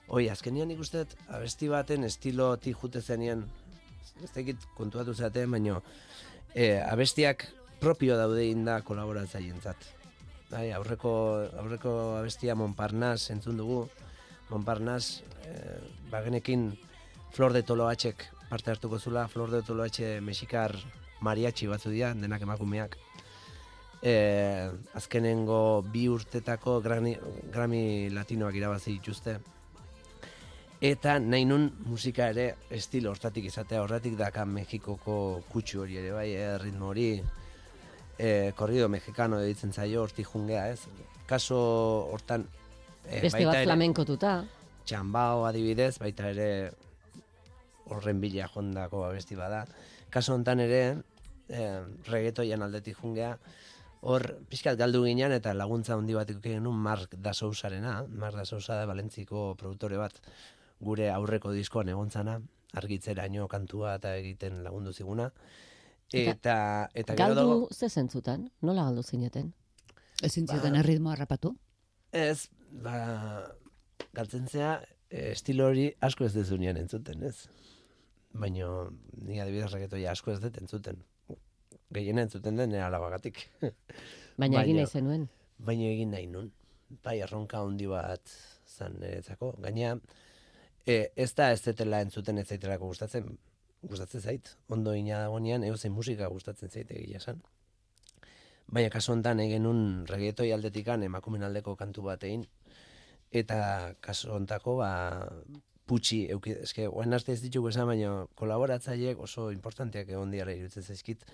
Oi, 0.06 0.28
azkenian 0.30 0.70
nik 0.70 0.86
uste 0.86 1.02
dut, 1.02 1.18
abesti 1.34 1.66
baten 1.68 2.06
estilotik 2.06 2.78
jute 2.78 3.02
zenean, 3.02 3.42
ez 4.22 4.30
dakit 4.30 4.70
kontuatu 4.78 5.18
zaten, 5.18 5.50
baino, 5.50 5.82
e, 6.54 6.76
abestiak 6.78 7.50
propio 7.80 8.16
daude 8.18 8.46
inda 8.48 8.80
kolaboratzaileentzat. 8.82 9.86
Bai, 10.48 10.70
aurreko, 10.72 11.12
aurreko 11.60 11.92
abestia 12.18 12.56
Montparnasse 12.56 13.34
entzun 13.34 13.58
dugu, 13.60 13.82
Montparnasse, 14.48 15.24
e, 15.44 15.56
bagenekin 16.10 16.70
Flor 17.36 17.52
de 17.52 17.62
Toloatxek 17.62 18.24
parte 18.48 18.70
hartuko 18.72 18.98
zula, 18.98 19.26
Flor 19.28 19.50
de 19.52 19.62
Toloatxe 19.62 20.20
mexikar 20.24 20.74
mariachi 21.20 21.68
batzu 21.68 21.92
dira, 21.92 22.14
denak 22.14 22.42
emakumeak. 22.46 22.96
E, 24.00 24.14
azkenengo 24.94 25.82
bi 25.92 26.06
urtetako 26.08 26.80
Grammy, 26.80 27.16
Grammy 27.52 28.08
latinoak 28.14 28.56
irabazi 28.56 28.94
dituzte. 28.96 29.38
Eta 30.80 31.16
nahi 31.18 31.44
nun 31.44 31.64
musika 31.90 32.28
ere 32.30 32.52
estilo 32.70 33.10
hortatik 33.10 33.48
izatea, 33.50 33.82
horretik 33.82 34.14
daka 34.16 34.44
Mexikoko 34.46 35.42
kutsu 35.50 35.82
hori 35.82 35.98
ere 35.98 36.12
bai, 36.14 36.28
eh, 36.38 36.52
ritmo 36.62 36.92
hori, 36.92 37.08
eh, 38.18 38.52
korrido 38.56 38.88
mexicano 38.88 39.38
deitzen 39.38 39.72
zaio, 39.72 40.02
hortik 40.02 40.26
jungea, 40.26 40.68
ez? 40.70 40.80
Kaso 41.26 41.58
hortan, 42.12 42.46
eh, 43.06 43.20
Beste 43.22 43.44
bat 43.46 43.62
flamenkotuta. 43.64 44.44
txambao 44.84 45.44
adibidez, 45.46 45.98
baita 45.98 46.30
ere 46.30 46.72
horren 47.86 48.20
bila 48.20 48.48
jondako 48.48 49.04
abesti 49.04 49.36
bada. 49.36 49.66
Kaso 50.10 50.34
hontan 50.34 50.60
ere, 50.60 51.02
eh, 51.48 51.80
reggaetoian 52.08 52.62
aldetik 52.62 52.96
jungea, 52.96 53.38
hor 54.00 54.22
pixkat 54.48 54.78
galdu 54.78 55.02
ginen 55.04 55.32
eta 55.32 55.52
laguntza 55.54 55.94
handi 55.94 56.14
bat 56.14 56.30
ikusi 56.30 56.54
genuen 56.54 56.76
Mark 56.76 57.16
da 57.18 57.34
Sousarena, 57.34 58.04
Mark 58.08 58.36
da 58.36 58.44
Sousa 58.44 58.74
da 58.78 58.86
Valentziko 58.86 59.54
produktore 59.58 59.96
bat 59.98 60.20
gure 60.80 61.10
aurreko 61.10 61.52
diskoan 61.52 61.88
egontzana, 61.88 62.38
argitzeraino 62.78 63.48
kantua 63.48 63.96
eta 63.98 64.14
egiten 64.16 64.62
lagundu 64.62 64.92
ziguna. 64.92 65.32
Eta, 66.12 66.88
eta 66.94 67.14
gero 67.14 67.34
Galdu 67.34 67.40
dago, 67.40 67.68
ze 67.74 67.88
zentzutan? 67.88 68.50
Nola 68.62 68.84
galdu 68.84 69.02
zineten? 69.02 69.52
Ezin 70.22 70.46
Ba- 70.46 70.54
zioten 70.54 70.76
erritmoa 70.76 71.12
harrapatu? 71.12 71.54
Ez, 72.12 72.48
ba, 72.70 73.52
galtzen 74.16 74.48
zea, 74.48 74.80
eh, 75.10 75.32
estilo 75.32 75.66
hori 75.66 75.92
asko 76.00 76.24
ez 76.24 76.32
dezunean 76.34 76.76
entzuten, 76.76 77.22
ez? 77.22 77.48
Baina, 78.32 78.68
ni 79.24 79.40
adibidez 79.40 79.70
reggaetoia 79.72 80.12
asko 80.12 80.32
ez 80.32 80.40
dut 80.40 80.56
entzuten. 80.60 81.02
Gehiena 81.92 82.22
entzuten 82.22 82.56
den 82.56 82.70
nire 82.70 82.82
alabagatik. 82.84 83.44
Baina 84.38 84.62
egin 84.62 84.76
nahi 84.76 84.86
zenuen. 84.86 85.28
Baina 85.58 85.84
egin 85.92 86.10
nahi 86.10 86.26
nun. 86.26 86.50
Bai, 87.04 87.18
erronka 87.20 87.60
handi 87.60 87.86
bat 87.86 88.32
zan 88.66 88.96
niretzako. 89.00 89.54
Gaina, 89.60 89.94
e, 90.86 91.10
ez 91.16 91.34
da 91.34 91.50
ez 91.52 91.60
zetela 91.62 92.00
entzuten 92.04 92.38
ez 92.38 92.46
zaitelako 92.48 92.86
gustatzen, 92.92 93.38
gustatzen 93.82 94.20
zait. 94.20 94.56
Ondo 94.68 94.94
ina 94.94 95.22
dagoenean, 95.24 95.64
eo 95.64 95.76
zein 95.76 95.94
musika 95.94 96.28
gustatzen 96.32 96.70
zait 96.70 96.90
egia 96.90 97.22
esan. 97.22 97.42
Baina 98.68 98.90
kasu 98.92 99.12
honetan 99.12 99.40
egin 99.40 99.64
nun 99.64 99.80
reggaetoi 100.08 100.50
aldetikan 100.52 101.02
emakumen 101.02 101.46
aldeko 101.46 101.74
kantu 101.76 102.02
bat 102.10 102.24
egin, 102.28 102.44
eta 103.32 103.94
kasu 104.04 104.32
honetako 104.34 104.76
ba, 104.82 104.90
putxi, 105.88 106.26
euki, 106.34 106.52
eske, 106.66 106.88
oen 106.88 107.16
arte 107.16 107.32
ez 107.32 107.40
ditugu 107.40 107.70
esan, 107.70 107.88
baina 107.88 108.26
kolaboratzaileek 108.36 109.20
oso 109.24 109.48
importanteak 109.54 110.10
egon 110.12 110.34
diara 110.34 110.52
iruditzen 110.52 110.84
zaizkit, 110.84 111.24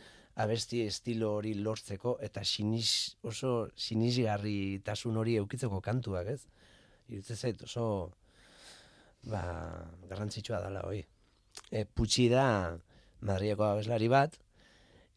abesti 0.44 0.82
estilo 0.86 1.32
hori 1.38 1.54
lortzeko 1.58 2.18
eta 2.22 2.44
sinis, 2.46 3.16
oso 3.22 3.54
sinisgarritasun 3.74 5.18
hori 5.18 5.36
eukitzeko 5.42 5.80
kantuak, 5.82 6.30
ez? 6.36 6.42
Iruditzen 7.08 7.36
zait 7.36 7.66
oso 7.66 7.86
ba, 9.26 9.42
garrantzitsua 10.10 10.62
dela 10.62 10.86
hoi. 10.86 11.02
E, 11.70 11.84
putxi 11.84 12.28
da 12.32 12.46
Madrileko 13.24 13.66
abeslari 13.66 14.08
bat, 14.12 14.36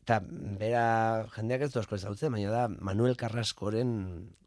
eta 0.08 0.22
bera 0.60 1.28
jendeak 1.36 1.66
ez 1.68 1.72
du 1.74 1.82
asko 1.82 1.98
ezautzen, 1.98 2.32
baina 2.32 2.54
da 2.54 2.68
Manuel 2.72 3.18
Carrascoren 3.20 3.92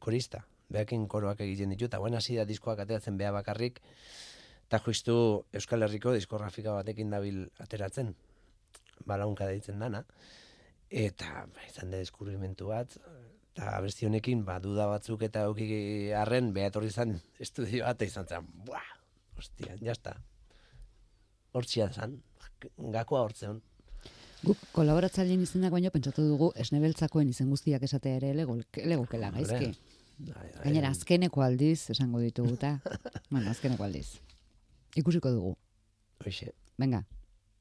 korista. 0.01 0.47
Beakin 0.71 1.09
koroak 1.11 1.43
egiten 1.45 1.75
ditu, 1.75 1.89
eta 1.91 1.99
guen 1.99 2.15
hasi 2.15 2.39
da 2.39 2.47
diskoak 2.47 2.79
ateratzen 2.81 3.17
bea 3.19 3.33
bakarrik, 3.35 3.81
eta 4.69 4.79
justu 4.85 5.15
Euskal 5.59 5.83
Herriko 5.83 6.15
diskografika 6.15 6.77
batekin 6.77 7.11
dabil 7.11 7.43
ateratzen, 7.59 8.15
balaunka 9.05 9.49
deitzen 9.51 9.83
dana, 9.83 10.05
eta 10.91 11.45
ba, 11.51 11.67
izan 11.69 11.91
da 11.91 11.99
deskubrimentu 11.99 12.71
bat, 12.71 12.97
eta 13.51 13.75
abesti 13.77 14.07
honekin 14.07 14.45
ba, 14.47 14.61
duda 14.63 14.87
batzuk 14.91 15.27
eta 15.27 15.45
auki 15.51 15.69
arren 16.17 16.53
behatorri 16.55 16.89
izan 16.95 17.19
estudio 17.45 17.85
bat, 17.85 18.07
izan 18.07 18.31
zen, 18.31 18.47
buah, 18.65 18.87
hostia, 19.37 19.77
jazta. 19.83 20.17
Hortxia 21.53 21.91
zan, 21.93 22.19
gakoa 22.79 23.23
hortzeon. 23.27 23.61
Guk 24.43 24.61
kolaboratzaileen 24.73 25.43
izenak 25.45 25.73
baino 25.75 25.91
pentsatu 25.93 26.25
dugu 26.25 26.51
esnebeltzakoen 26.57 27.29
izen 27.29 27.51
guztiak 27.53 27.83
esatea 27.85 28.21
ere 28.21 28.33
lego, 28.35 28.57
legokela 28.77 29.31
gaizki. 29.35 29.75
Gainera, 30.63 30.91
azkeneko 30.93 31.43
aldiz 31.45 31.91
esango 31.93 32.21
ditugu 32.21 32.55
eta, 32.57 32.75
bueno, 33.33 33.51
azkeneko 33.51 33.85
aldiz. 33.85 34.21
Ikusiko 34.97 35.33
dugu. 35.33 35.57
Hoxe. 36.25 36.53
Venga, 36.81 37.05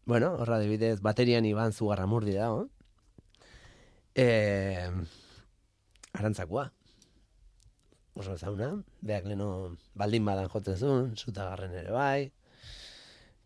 Bueno, 0.09 0.31
horra 0.41 0.55
adibidez, 0.57 1.01
baterian 1.05 1.45
Iban 1.45 1.71
Zugarramurdi 1.71 2.31
dago. 2.33 2.63
E, 4.15 4.89
arantzakoa. 6.17 6.63
Oso 8.17 8.33
ezauna, 8.33 8.71
beak 9.05 9.27
leno 9.29 9.49
baldin 9.93 10.25
badan 10.25 10.49
jotzen 10.49 10.79
zuen, 10.79 11.11
zutagarren 11.13 11.75
ere 11.83 11.93
bai. 11.93 12.31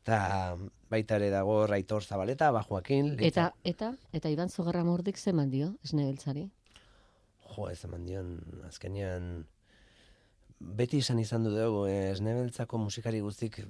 Eta 0.03 0.57
baita 0.91 1.15
ere 1.15 1.29
dago 1.31 1.61
Raitor 1.65 2.03
Zabaleta, 2.03 2.51
Bajoakin. 2.51 3.13
Eta, 3.23 3.53
eta, 3.63 3.93
eta 4.11 4.29
Iban 4.29 4.49
Zogarra 4.51 4.83
mordik 4.83 5.17
zeman 5.17 5.49
dio, 5.49 5.69
esne 5.87 6.03
beltzari. 6.09 6.49
Jo, 7.53 7.69
ez 7.71 7.79
eman 7.87 8.03
dion, 8.03 8.33
azkenean 8.67 9.45
beti 10.59 10.99
izan 10.99 11.19
izan 11.19 11.47
du 11.47 11.53
dugu, 11.55 11.85
eh, 11.87 12.11
esnebeltzako 12.11 12.81
musikari 12.83 13.21
guztik 13.23 13.61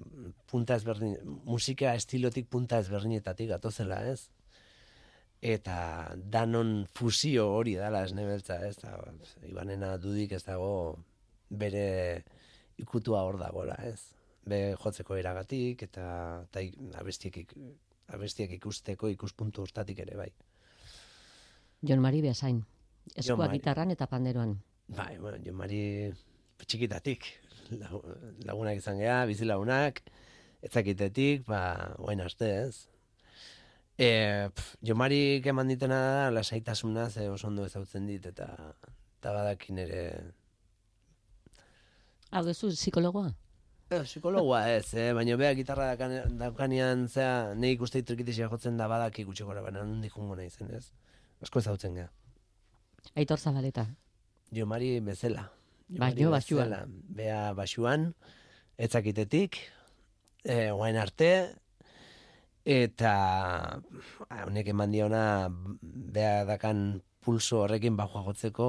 punta 0.49 0.79
ezberdin, 0.79 1.15
musika 1.45 1.93
estilotik 1.93 2.49
punta 2.49 2.79
ezberdinetatik 2.81 3.49
gatozela, 3.53 4.01
ez? 4.09 4.29
Eta 5.53 6.15
danon 6.15 6.87
fusio 6.95 7.49
hori 7.53 7.75
dala 7.77 8.03
esnebeltza, 8.07 8.57
ez? 8.65 8.77
Da, 8.81 8.97
ibanena 9.49 9.97
dudik 9.97 10.33
ez 10.33 10.43
dago 10.45 10.73
bere 11.49 12.23
ikutua 12.81 13.21
hor 13.27 13.37
dagola, 13.41 13.77
ez? 13.85 14.13
Be 14.45 14.75
jotzeko 14.75 15.15
eragatik 15.15 15.83
eta, 15.87 16.05
eta 16.49 16.61
ik- 16.61 16.79
abestiek, 16.99 17.53
abestiek 18.07 18.51
ikusteko 18.57 19.07
ikuspuntu 19.13 19.61
hortatik 19.63 19.99
ere 20.03 20.17
bai. 20.19 20.29
Jon 21.81 21.99
Mari 22.03 22.21
Beasain. 22.21 22.63
Eskua 23.15 23.49
gitarran 23.51 23.91
eta 23.91 24.07
panderoan. 24.07 24.57
Bai, 24.87 25.17
bueno, 25.17 25.37
jo 25.43 25.53
mari 25.53 25.79
txikitatik 26.65 27.25
lagu- 27.71 28.03
lagunak 28.45 28.77
izan 28.79 28.99
geha, 28.99 29.25
bizilagunak, 29.25 30.01
etzakitetik, 30.63 31.45
ba, 31.47 31.93
guain 31.97 32.21
arte, 32.23 32.49
ez? 32.67 32.87
E, 33.97 34.49
pf, 34.55 34.75
jo 34.81 34.95
mari 34.95 35.41
eman 35.45 35.67
ditena 35.67 35.99
da, 35.99 36.31
lasaitasuna, 36.31 37.09
ze 37.09 37.27
oso 37.29 37.47
ondo 37.47 37.65
ezautzen 37.65 38.07
dit, 38.07 38.25
eta, 38.25 38.47
eta 39.19 39.33
badakin 39.35 39.77
ere... 39.83 40.03
Hau 42.31 42.43
duzu 42.47 42.71
psikologoa? 42.73 43.33
Psikologoa 44.03 44.61
ez, 44.73 44.93
eh? 44.97 45.11
baina 45.13 45.35
bea 45.37 45.53
gitarra 45.55 45.91
dakan- 45.93 46.37
daukanean, 46.39 47.07
zea, 47.07 47.53
nahi 47.55 47.75
ikuste 47.77 48.01
trikitizia 48.03 48.49
jotzen 48.51 48.77
da 48.77 48.87
badaki 48.91 49.23
gutxi 49.27 49.43
gora, 49.47 49.61
baina 49.61 49.83
nondi 49.83 50.09
jungo 50.09 50.35
nahi 50.35 50.49
zen, 50.49 50.71
ez? 50.75 50.91
Asko 51.41 51.59
ezautzen 51.59 51.93
geha. 51.99 52.09
Aitor 53.15 53.37
Zabaleta. 53.39 53.85
Jo 54.53 54.65
mari 54.65 54.99
bezala. 54.99 55.49
Jo 55.89 55.99
Baino 55.99 56.29
mari 56.29 56.31
basuan. 56.37 56.93
Bea 57.19 57.53
basuan, 57.53 58.13
etzakitetik, 58.77 59.57
e, 60.43 60.71
guain 60.71 60.97
arte, 60.97 61.31
eta 62.65 63.13
ba, 64.29 64.43
honek 64.45 64.69
eman 64.71 64.91
diona 64.91 65.23
bea 65.81 66.45
dakan 66.47 67.01
pulso 67.23 67.63
horrekin 67.63 67.97
bajua 67.99 68.23
jotzeko 68.27 68.67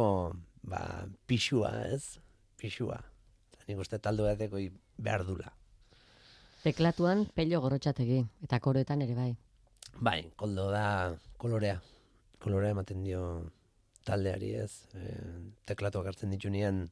ba, 0.63 1.07
pixua, 1.27 1.71
ez? 1.95 2.19
Pixua. 2.59 2.99
Nik 3.69 3.81
uste 3.81 3.99
talde 3.99 4.27
bateko 4.27 4.61
behar 4.99 5.25
dula. 5.27 5.53
Teklatuan 6.65 7.27
pello 7.37 7.61
gorotxategi, 7.61 8.23
eta 8.45 8.61
koroetan 8.61 9.03
ere 9.05 9.15
bai. 9.17 9.33
Bai, 10.01 10.21
koldo 10.37 10.71
da 10.73 10.87
kolorea. 11.39 11.77
Kolorea 12.41 12.73
ematen 12.73 13.05
dio 13.05 13.21
taldeari, 14.05 14.55
ez? 14.61 14.85
E, 14.97 15.13
teklatuak 15.69 16.09
hartzen 16.11 16.33
ditu 16.33 16.51
nian 16.53 16.87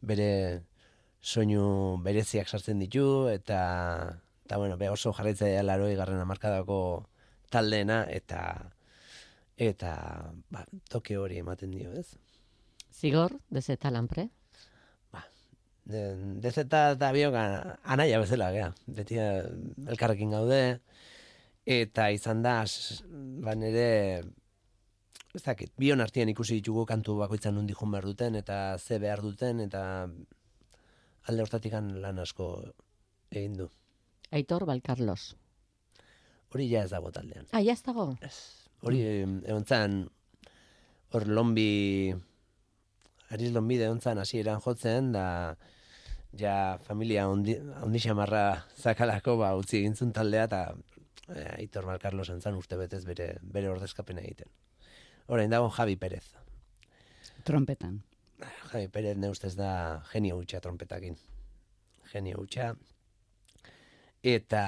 bere 0.00 0.62
soinu 1.20 1.96
bereziak 2.04 2.48
sartzen 2.48 2.80
ditu, 2.80 3.28
eta, 3.32 3.60
eta 4.46 4.60
bueno, 4.60 4.76
be 4.80 4.88
oso 4.92 5.12
jarraitzailea 5.16 5.64
laroi 5.64 5.94
garren 5.98 6.20
amarkadako 6.22 6.78
taldeena, 7.50 8.04
eta 8.08 8.40
eta 9.56 9.92
ba, 10.52 10.64
toke 10.92 11.16
hori 11.16 11.40
ematen 11.40 11.72
dio, 11.72 11.92
ez? 11.96 12.16
Zigor, 12.92 13.38
dezeta 13.50 13.90
lanpre. 13.90 14.28
De, 15.86 16.00
dezeta 16.42 16.90
eta 16.96 17.12
bioga 17.14 17.44
anaia 17.84 18.18
bezala, 18.18 18.50
gea. 18.54 18.72
Beti 18.90 19.20
eh, 19.22 19.44
elkarrekin 19.86 20.32
gaude, 20.34 20.80
eta 21.66 22.08
izan 22.14 22.42
da, 22.42 22.56
ba 23.46 23.54
nire, 23.58 23.86
ez 25.36 25.42
dakit, 25.44 25.70
bion 25.78 26.02
artean 26.02 26.32
ikusi 26.32 26.58
ditugu 26.58 26.86
kantu 26.90 27.20
bakoitzan 27.20 27.54
nundi 27.54 27.76
joan 27.76 27.94
behar 27.94 28.08
duten, 28.10 28.38
eta 28.40 28.58
ze 28.78 28.98
behar 29.02 29.22
duten, 29.22 29.62
eta 29.62 29.82
alde 31.26 31.46
hortatik 31.46 31.74
lan 31.74 32.18
asko 32.22 32.50
egin 33.30 33.54
du. 33.62 33.70
Aitor 34.34 34.66
Balkarlos. 34.66 35.36
Hori 36.54 36.68
ja 36.70 36.82
ez 36.86 36.90
dago 36.90 37.10
taldean. 37.14 37.46
Ah, 37.52 37.62
ez 37.62 37.82
dago? 37.82 38.12
Hori 38.82 39.02
mm. 39.26 39.42
egon 39.46 39.66
zan, 39.66 40.00
hor 41.14 41.26
lombi, 41.28 42.14
Ariz 43.34 43.50
Lombide 43.52 43.88
egon 43.88 44.00
zan 44.00 44.18
hasieran 44.22 44.60
jotzen, 44.62 45.10
da 45.14 45.26
ja 46.38 46.78
familia 46.82 47.28
ondi, 47.28 47.56
ondi 47.82 48.00
xamarra 48.02 48.64
zakalako, 48.76 49.36
ba, 49.40 49.54
utzi 49.58 49.80
egintzun 49.80 50.12
taldea, 50.12 50.44
eta 50.44 50.60
e, 51.28 51.44
Aitor 51.56 51.86
Malkarlo 51.86 52.24
zentzan 52.24 52.56
uste 52.58 52.78
betez 52.78 53.04
bere, 53.06 53.36
bere 53.42 53.70
ordezkapena 53.72 54.22
egiten. 54.22 54.50
Orain 55.26 55.50
dago 55.50 55.70
Javi 55.70 55.96
Perez. 55.96 56.24
Trompetan. 57.44 58.00
Javi 58.70 58.88
Perez 58.92 59.16
ne 59.18 59.30
ustez 59.32 59.54
da 59.56 60.02
genio 60.12 60.36
hutsa 60.38 60.60
trompetakin. 60.60 61.16
Genio 62.12 62.42
hutsa. 62.42 62.74
Eta 64.22 64.62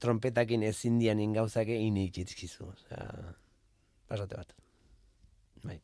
trompetakin 0.00 0.62
ezin 0.66 0.98
dianin 0.98 1.34
gauzak 1.34 1.70
egin 1.70 1.98
itxitzkizu. 2.04 2.68
Osea, 2.70 3.34
pasate 4.10 4.38
bat. 4.38 4.54
Bai. 5.64 5.80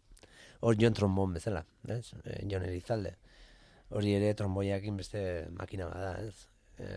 Hor 0.60 0.78
Jon 0.78 0.94
Trombon 0.94 1.34
bezala, 1.34 1.64
ez? 1.88 2.04
E, 2.24 2.44
Jon 2.50 2.66
Elizalde. 2.66 3.16
Hori 3.90 4.14
ere 4.14 4.34
tromboiakin 4.38 4.98
beste 5.00 5.22
makina 5.56 5.88
bada, 5.90 6.12
ez? 6.22 6.46
E, 6.78 6.88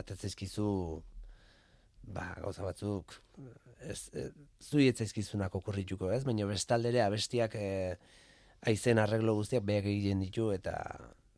atetzezkizu 0.00 0.68
ba, 2.14 2.26
gauza 2.40 2.64
batzuk 2.64 3.14
ez, 3.80 4.10
ez 4.12 4.30
zui 4.60 4.88
ez 4.88 4.96
zaizkizunak 4.98 5.54
okurrituko, 5.56 6.10
ez? 6.12 6.22
Baina 6.28 6.46
bestaldere 6.48 7.02
abestiak 7.04 7.56
e, 7.56 7.70
aizen 8.68 9.00
arreglo 9.00 9.34
guztiak 9.38 9.64
beak 9.64 9.88
egiten 9.88 10.20
ditu 10.24 10.50
eta 10.52 10.76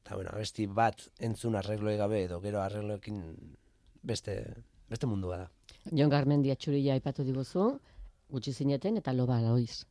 eta 0.03 0.17
bueno, 0.19 0.33
abesti 0.35 0.67
bat 0.67 1.07
entzun 1.23 1.55
arregloe 1.57 1.97
gabe 1.97 2.25
edo 2.25 2.41
gero 2.43 2.61
arregloekin 2.63 3.23
beste 4.03 4.37
beste 4.91 5.07
mundua 5.07 5.45
da. 5.45 5.49
Jon 5.91 6.11
Garmendi 6.11 6.51
atxuria 6.53 6.99
aipatu 6.99 7.25
diguzu, 7.25 7.69
gutxi 8.31 8.53
zineten 8.53 8.99
eta 8.99 9.15
loba 9.15 9.39
aloiz. 9.39 9.85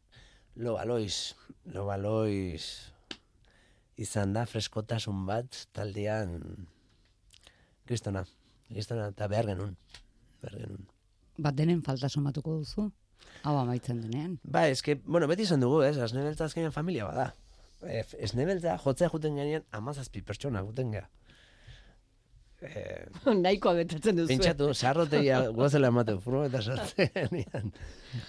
Lo 0.56 0.76
Alois, 0.78 1.36
Lo 1.72 1.89
Alois 1.89 2.91
izan 3.98 4.34
da 4.34 4.46
freskotasun 4.46 5.26
bat 5.28 5.66
taldean 5.76 6.39
kristona, 7.88 8.24
kristona 8.70 9.10
eta 9.12 9.28
behar 9.32 9.52
genuen, 9.52 9.76
behar 10.42 10.58
genuen. 10.64 10.89
Bat 11.42 11.58
denen 11.58 11.82
falta 11.86 12.10
somatuko 12.10 12.60
duzu. 12.62 12.89
Hau 13.48 13.56
amaitzen 13.58 14.02
denean. 14.04 14.36
Ba, 14.44 14.68
eske, 14.70 14.98
bueno, 15.06 15.28
beti 15.32 15.46
izan 15.48 15.64
dugu, 15.64 15.82
ez, 15.86 15.96
asnebeltza 16.02 16.46
azkenean 16.46 16.74
familia 16.76 17.08
bada. 17.10 17.32
E, 17.82 18.04
esnebeltza, 18.28 18.76
jotzea 18.84 19.10
juten 19.10 19.39
ganean, 19.39 19.66
amazazpi 19.78 20.22
pertsona 20.26 20.62
guten 20.68 20.94
gea. 20.94 21.08
E, 22.62 22.84
Nahikoa 23.44 23.74
betatzen 23.80 24.20
duzu. 24.20 24.30
pentsatu, 24.36 24.70
sarroteia 24.74 25.42
guazela 25.56 25.89
ematen, 25.94 26.22
furo 26.22 26.44
eta 26.46 26.62
sartzen. 26.62 27.42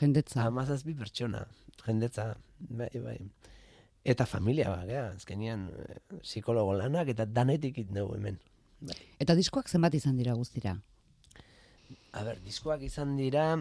Jendetza. 0.00 0.46
Amazazpi 0.46 0.96
pertsona, 0.96 1.44
jendetza, 1.84 2.30
bai, 2.70 2.92
bai. 3.04 3.18
Eta 4.04 4.26
familia 4.26 4.70
ba, 4.72 4.82
gea, 4.88 5.04
azkenean 5.14 5.68
eh, 5.78 5.98
psikologo 6.24 6.74
lanak 6.74 7.12
eta 7.12 7.26
danetik 7.26 7.78
it 7.84 7.92
dugu 7.94 8.16
hemen. 8.18 8.40
Eta 9.22 9.36
diskoak 9.38 9.68
zenbat 9.70 9.94
izan 9.94 10.16
dira 10.18 10.34
guztira? 10.34 10.74
A 12.12 12.24
ber, 12.26 12.40
diskoak 12.42 12.82
izan 12.82 13.14
dira, 13.16 13.52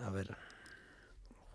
a 0.00 0.12
ber, 0.14 0.30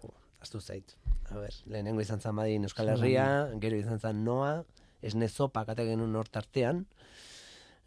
jo, 0.03 0.11
astu 0.39 0.61
zait. 0.61 0.93
A 1.31 1.39
ber, 1.39 1.55
lehenengo 1.65 2.03
izan 2.03 2.21
zan 2.21 2.37
badin 2.37 2.67
Euskal 2.69 2.93
Herria, 2.93 3.25
gero 3.63 3.79
izan 3.79 3.99
zan 3.99 4.21
Noa, 4.23 4.61
esne 5.01 5.27
zopa 5.27 5.65
kate 5.65 5.87
genuen 5.87 6.15
hor 6.15 6.29
tartean, 6.29 6.85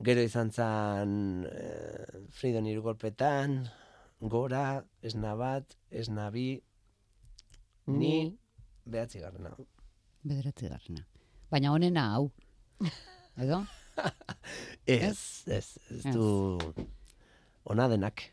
gero 0.03 0.25
izan 0.27 0.51
zan 0.51 1.47
eh, 1.47 2.25
Fridon 2.35 2.67
irugolpetan, 2.67 3.63
Gora, 4.25 4.83
esna 5.05 5.35
bat, 5.37 5.77
esna 5.93 6.31
bi, 6.33 6.49
ni, 7.87 7.97
Ni. 8.09 8.39
behatzi 8.89 9.21
garrena. 9.21 9.53
Bederatzi 10.25 10.69
garrena. 10.73 11.05
Baina 11.53 11.73
honena 11.75 12.05
hau. 12.15 12.31
Edo? 13.37 13.65
Ez, 14.87 15.45
ez, 15.47 15.67
ez 15.91 16.03
du 16.13 16.59
ona 17.71 17.87
denak. 17.93 18.25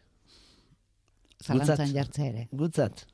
Zalantzan 1.44 1.78
Gutzat. 1.78 1.96
jartzea 1.96 2.26
ere. 2.32 2.48
Gutzat. 2.52 3.06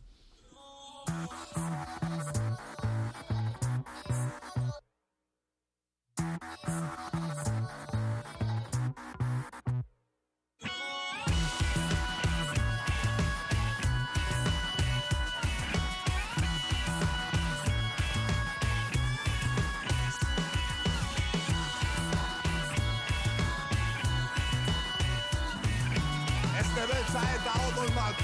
Ez 6.68 7.17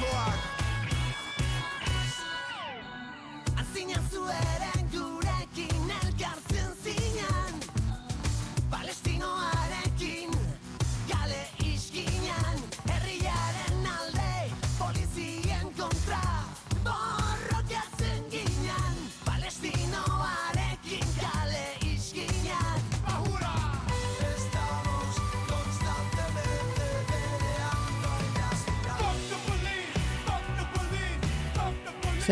odol 0.01 0.52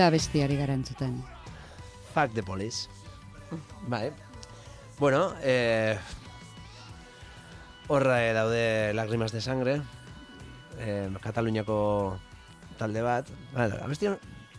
the 0.09 0.17
police! 0.17 0.27
Zea 0.31 0.41
bestiari 0.41 0.55
gara 0.57 0.73
entzuten. 0.73 1.23
Fuck 2.13 2.33
the 2.33 2.41
police. 2.41 2.89
Bai. 3.87 4.11
Bueno, 4.99 5.35
eh, 5.41 5.97
horra 7.87 8.25
eh, 8.25 8.33
daude 8.33 8.93
Lagrimas 8.93 9.31
de 9.31 9.41
Sangre, 9.41 9.81
eh, 10.79 11.09
Kataluniako 11.21 12.19
talde 12.77 13.01
bat. 13.01 13.27
Bueno, 13.53 13.75
abesti, 13.83 14.07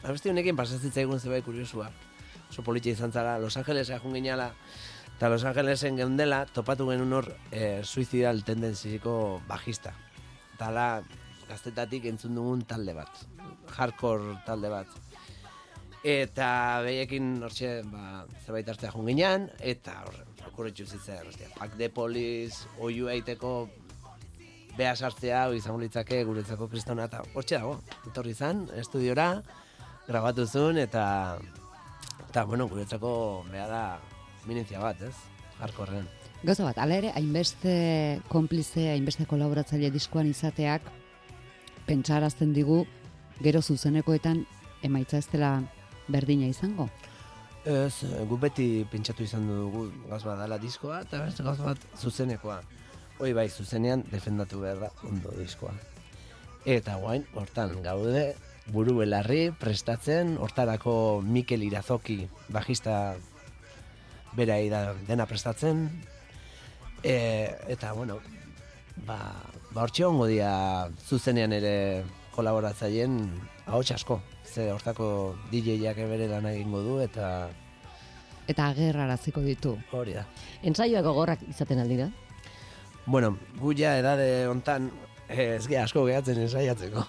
abesti 0.05 0.29
honekin 0.29 0.57
pasazitzaigun 0.57 1.21
zerbait 1.21 1.45
kuriosua. 1.45 1.91
Oso 2.51 2.63
politia 2.63 2.93
izan 2.93 3.13
zara, 3.13 3.39
Los 3.39 3.57
Angelesea 3.57 3.99
jun 3.99 4.15
ginala, 4.15 4.55
eta 5.17 5.29
Los 5.29 5.45
Angelesen 5.45 5.97
geundela 5.97 6.47
topatu 6.47 6.89
genuen 6.91 7.13
hor 7.13 7.37
eh, 7.51 7.81
suizidal 7.85 8.45
tendenziko 8.45 9.43
bajista. 9.49 9.95
Tala 10.59 11.03
gaztetatik 11.49 12.05
entzun 12.05 12.35
dugun 12.35 12.63
talde 12.63 12.95
bat, 12.95 13.11
hardcore 13.77 14.39
talde 14.47 14.69
bat. 14.69 14.87
Eta 16.03 16.83
behiekin 16.83 17.37
hortxe, 17.47 17.77
ba, 17.87 18.25
zerbait 18.43 18.67
hartzea 18.67 18.91
jun 18.91 19.07
ginean, 19.07 19.45
eta 19.63 20.01
hor, 20.03 20.17
okurritxu 20.49 20.89
zitzen, 20.89 21.29
hostia, 21.29 21.47
fuck 21.55 21.77
the 21.79 21.87
police, 21.95 22.67
oiu 22.83 23.07
eiteko 23.13 23.69
beha 24.75 24.97
sartzea, 24.97 25.45
izango 25.55 25.79
litzake 25.79 26.25
guretzako 26.27 26.67
kristona, 26.73 27.07
eta 27.07 27.21
hortxe 27.37 27.55
dago, 27.55 27.77
etorri 28.11 28.35
izan, 28.35 28.65
estudiora, 28.81 29.29
grabatu 30.09 30.47
zuen, 30.47 30.81
eta, 30.83 31.05
eta 32.29 32.45
bueno, 32.51 32.67
guretzako 32.67 33.13
beha 33.53 33.69
da 33.71 33.83
minentzia 34.49 34.81
bat, 34.83 35.05
ez? 35.07 35.15
Hardcoreen. 35.61 36.09
Gauza 36.43 36.67
bat, 36.67 36.81
ala 36.83 36.97
ere, 36.99 37.13
hainbeste 37.15 37.77
konplize, 38.33 38.89
hainbeste 38.91 39.29
kolaboratzaile 39.31 39.93
diskoan 39.95 40.33
izateak, 40.33 40.91
pentsarazten 41.87 42.51
digu, 42.57 42.81
gero 43.39 43.63
zuzenekoetan 43.63 44.43
emaitza 44.83 45.23
ez 45.23 45.29
dela 45.31 45.53
berdina 46.13 46.49
izango. 46.51 46.89
Ez, 47.65 48.03
gu 48.29 48.37
beti 48.43 48.85
pentsatu 48.91 49.23
izan 49.23 49.47
dugu 49.47 49.87
gauz 50.11 50.23
bat 50.27 50.41
dala 50.41 50.59
diskoa, 50.59 51.03
eta 51.07 51.23
beste 51.23 51.45
gauz 51.47 51.59
bat 51.63 51.85
zuzenekoa. 51.99 52.61
Hoi 53.23 53.33
bai, 53.37 53.49
zuzenean 53.49 54.03
defendatu 54.11 54.63
behar 54.65 54.81
da 54.87 54.89
ondo 55.07 55.31
diskoa. 55.39 55.75
Eta 56.67 56.97
guain, 57.03 57.27
hortan 57.39 57.77
gaude, 57.85 58.33
buru 58.75 58.97
belarri 59.01 59.51
prestatzen, 59.59 60.37
hortarako 60.43 60.95
Mikel 61.23 61.63
Irazoki, 61.67 62.23
bajista 62.55 63.15
berai 64.39 64.67
da 64.73 64.83
dena 65.07 65.27
prestatzen, 65.31 65.87
e, 67.03 67.15
eta 67.69 67.93
bueno, 67.93 68.19
ba, 69.07 69.19
ba 69.71 69.83
hortxe 69.85 70.07
ongo 70.07 70.27
dia 70.31 70.53
zuzenean 71.07 71.53
ere 71.53 71.75
kolaboratzaileen 72.35 73.19
ahots 73.67 73.91
asko. 73.93 74.21
Ze 74.45 74.71
hortako 74.73 75.37
DJ-ak 75.51 75.97
bere 76.09 76.29
lan 76.29 76.47
egingo 76.47 76.83
du 76.83 76.99
eta 77.01 77.49
Eta 78.49 78.69
agerraraziko 78.73 79.41
ditu. 79.41 79.77
hori 79.93 80.15
da. 80.15 80.27
Ensaioak 80.63 81.05
gogorrak 81.05 81.43
izaten 81.49 81.79
aldira. 81.79 82.11
Bueno, 83.07 83.37
gu 83.59 83.75
ja 83.75 83.97
edade 83.99 84.47
hontan 84.49 84.91
eh, 85.29 85.57
ez 85.57 85.67
ge 85.69 85.79
asko 85.79 86.05
gehatzen 86.07 86.39
ensaiatzeko. 86.43 87.07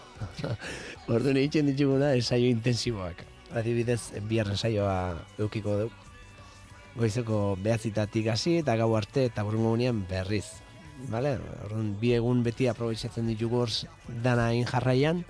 Orduan 1.13 1.37
egiten 1.37 1.65
dituguna 1.65 2.13
ensaio 2.13 2.49
intensiboak. 2.49 3.25
Adibidez, 3.53 4.13
bihar 4.29 4.49
ensaioa 4.49 5.17
eukiko 5.37 5.77
dugu. 5.83 5.91
goizeko 6.95 7.57
behatzitatik 7.57 8.27
hasi 8.29 8.59
eta 8.59 8.75
gau 8.77 8.95
arte 8.95 9.25
eta 9.25 9.43
burungo 9.43 9.69
gunean 9.69 10.05
berriz. 10.09 10.45
Vale? 11.09 11.39
Orduan, 11.65 11.95
bi 11.99 12.13
egun 12.13 12.43
beti 12.43 12.67
aprobetsatzen 12.69 13.27
ditugu 13.27 13.65
dana 14.23 14.51
egin 14.51 14.65
jarraian 14.69 15.23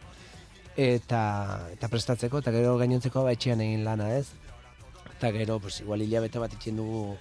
eta, 0.77 1.69
eta 1.73 1.89
prestatzeko 1.89 2.41
eta 2.41 2.51
gero 2.55 2.77
gainontzeko 2.81 3.23
ba, 3.23 3.33
etxean 3.35 3.61
egin 3.61 3.83
lana 3.85 4.09
ez. 4.17 4.27
Eta 5.17 5.31
gero, 5.31 5.59
pues, 5.59 5.79
igual 5.81 6.01
hilabete 6.01 6.39
bat 6.41 6.53
itxen 6.53 6.77
dugu 6.81 7.15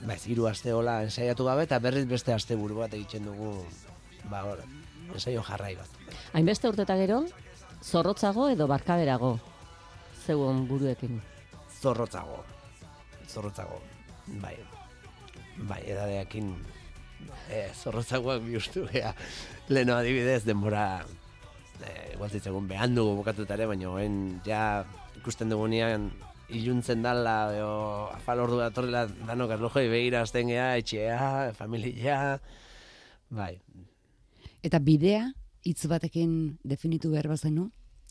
ba, 0.00 0.14
ez, 0.14 0.24
hiru 0.26 0.46
aste 0.48 0.72
hola 0.72 1.02
ensaiatu 1.06 1.44
gabe 1.44 1.66
eta 1.66 1.78
berriz 1.82 2.06
beste 2.08 2.32
aste 2.32 2.56
buru 2.56 2.80
bat 2.82 2.94
egiten 2.94 3.26
dugu 3.26 3.52
ba, 4.30 4.44
hor, 4.44 4.62
ensaio 5.14 5.42
jarrai 5.42 5.74
bat. 5.76 6.00
Hainbeste 6.32 6.68
urte 6.70 6.86
eta 6.86 6.96
gero, 7.00 7.24
zorrotzago 7.82 8.48
edo 8.54 8.66
barkaberago 8.70 9.38
zeuen 10.26 10.66
buruekin. 10.68 11.20
zorrotzago. 11.80 12.44
Zorrotzago. 13.28 13.80
Bai. 14.42 14.56
Bai, 15.56 15.82
edadeakin 15.86 16.50
eh, 17.50 17.70
zorrotzagoak 17.74 18.42
bihurtu 18.44 18.86
gea. 18.92 19.14
Leno 19.68 19.96
adibidez, 19.96 20.44
denbora 20.44 21.04
eh, 21.86 22.14
igual 22.14 22.30
zitzegun 22.30 22.68
behan 22.68 22.94
dugu 22.94 23.16
bukatutare, 23.20 23.66
baina 23.66 23.90
oen 23.90 24.40
ja 24.46 24.84
ikusten 25.16 25.50
dugunean 25.50 26.10
iluntzen 26.48 27.02
dala, 27.04 27.36
o, 27.60 27.72
afal 28.14 28.40
ordu 28.40 28.58
datorrela 28.62 29.06
danok 29.28 29.52
erlojoi 29.58 29.88
begira 29.88 30.22
azten 30.24 30.48
gea, 30.48 30.70
etxea, 30.80 31.52
familia, 31.58 32.38
bai, 33.28 33.58
Eta 34.64 34.80
bidea, 34.82 35.28
hitz 35.62 35.86
batekin 35.86 36.58
definitu 36.66 37.12
behar 37.12 37.28
bazenu, 37.30 37.68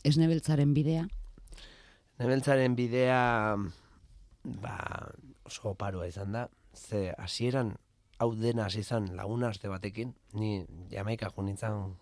esnebeltzaren 0.08 0.72
bidea, 0.72 1.08
Nebeltzaren 2.18 2.74
bidea 2.74 3.54
ba, 4.62 4.76
oso 5.46 5.70
oparoa 5.70 6.08
izan 6.10 6.34
da. 6.34 6.48
Ze 6.74 7.12
hasieran 7.18 7.76
hau 8.18 8.32
dena 8.34 8.66
hasi 8.66 8.82
izan 8.82 9.12
laguna 9.16 9.52
aste 9.52 9.70
batekin, 9.70 10.14
ni 10.34 10.64
Jamaika 10.90 11.30
jo 11.34 11.44
nintzen 11.46 11.94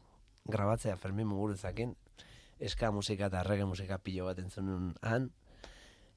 grabatzea 0.46 0.96
Fermin 0.96 1.26
Muguruzakin, 1.26 1.94
eska 2.58 2.90
musika 2.92 3.28
eta 3.30 3.42
reggae 3.44 3.66
musika 3.68 3.98
pilo 3.98 4.26
bat 4.28 4.38
entzun 4.40 4.94
han, 5.02 5.30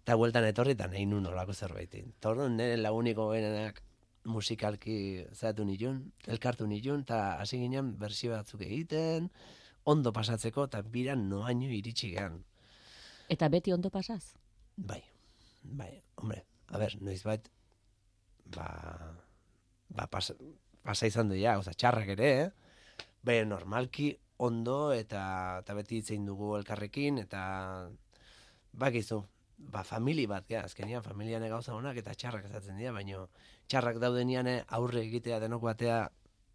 eta 0.04 0.16
bueltan 0.16 0.48
etorri 0.48 0.74
eta 0.78 0.88
nahi 0.88 1.06
nun 1.06 1.28
olako 1.30 1.54
zerbaitin. 1.54 2.14
Eta 2.18 2.32
orduan 2.34 2.58
nire 2.58 2.78
laguniko 2.80 3.30
berenak 3.34 3.82
musikalki 4.30 5.26
zehatu 5.34 5.66
nitun, 5.66 6.02
elkartu 6.28 6.68
nitun, 6.68 7.04
eta 7.08 7.40
hasi 7.42 7.60
ginen 7.62 7.96
bersio 8.00 8.34
batzuk 8.36 8.62
egiten, 8.66 9.30
ondo 9.90 10.14
pasatzeko, 10.14 10.68
eta 10.70 10.82
biran 10.82 11.28
noaino 11.30 11.72
iritsi 11.74 12.14
gehan. 12.14 12.40
Eta 13.30 13.50
beti 13.50 13.74
ondo 13.74 13.92
pasaz? 13.94 14.34
Bai, 14.76 15.02
bai, 15.64 15.92
hombre, 16.18 16.44
a 16.70 16.82
ber, 16.82 16.96
noizbait, 17.02 17.50
ba, 18.56 18.68
ba, 19.90 20.08
pasa, 20.08 20.36
pasa 20.86 21.10
izan 21.10 21.30
du 21.30 21.38
ja, 21.40 21.58
oza, 21.60 21.74
txarrak 21.74 22.16
ere, 22.16 22.32
eh? 22.44 22.69
Bai, 23.24 23.42
normalki 23.46 24.14
ondo 24.40 24.94
eta, 24.96 25.60
eta 25.60 25.76
beti 25.76 26.00
itzein 26.00 26.26
dugu 26.26 26.54
elkarrekin, 26.58 27.20
eta 27.20 27.42
bakizu, 28.80 29.20
ba, 29.58 29.84
famili 29.84 30.26
bat, 30.30 30.48
ja, 30.50 30.64
azkenian 30.64 31.04
familian 31.04 31.44
gauza 31.52 31.76
honak 31.76 32.00
eta 32.00 32.16
txarrak 32.16 32.48
ezatzen 32.48 32.80
dira, 32.80 32.94
baino 32.96 33.28
txarrak 33.68 34.00
daudenian 34.00 34.48
eh, 34.48 34.62
aurre 34.78 35.04
egitea 35.04 35.42
denok 35.44 35.68
batea 35.68 36.06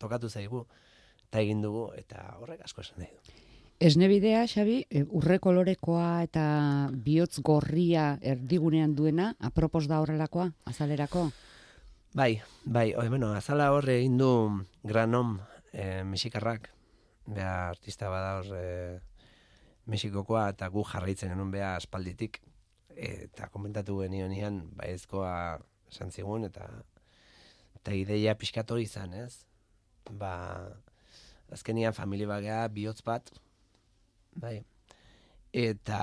tokatu 0.01 0.31
zaigu, 0.31 0.65
eta 1.29 1.45
egin 1.45 1.61
dugu, 1.62 1.91
eta 1.99 2.31
horrek 2.41 2.65
asko 2.65 2.85
esan 2.85 3.05
nahi 3.05 3.12
du. 3.12 3.41
Esnebidea, 3.85 4.45
Xabi, 4.49 4.85
e, 4.89 5.03
urre 5.19 5.41
kolorekoa 5.43 6.23
eta 6.25 6.45
bihotz 7.05 7.43
gorria 7.45 8.15
erdigunean 8.23 8.95
duena, 8.97 9.35
apropos 9.41 9.89
da 9.91 9.99
horrelakoa, 10.01 10.53
azalerako? 10.71 11.27
Bai, 12.15 12.39
bai, 12.65 12.93
oi, 12.95 13.09
bueno, 13.11 13.33
azala 13.35 13.73
hor 13.75 13.91
egin 13.91 14.17
du 14.17 14.31
Granom 14.87 15.41
eh, 15.75 16.05
Mexikarrak, 16.07 16.70
bea 17.27 17.68
artista 17.68 18.09
bada 18.12 18.39
hor 18.39 18.51
eh, 18.57 19.01
Mexikokoa 19.91 20.49
eta 20.55 20.70
gu 20.72 20.85
jarraitzen 20.89 21.33
genuen 21.35 21.51
bea 21.53 21.75
aspalditik, 21.77 22.41
eta 22.95 23.51
komentatu 23.53 23.99
genionian 24.05 24.62
baizkoa 24.79 25.59
esan 25.91 26.12
zigun, 26.14 26.47
eta 26.49 26.68
eta 27.81 27.93
ideia 27.93 28.33
pixkat 28.39 28.70
hori 28.70 28.87
izan, 28.87 29.12
ez? 29.18 29.45
Ba, 30.09 30.33
azkenian 31.53 31.97
familia 31.97 32.31
bagea 32.31 32.62
bihotz 32.72 33.03
bat, 33.05 33.29
bai, 34.41 34.62
eta 35.53 36.01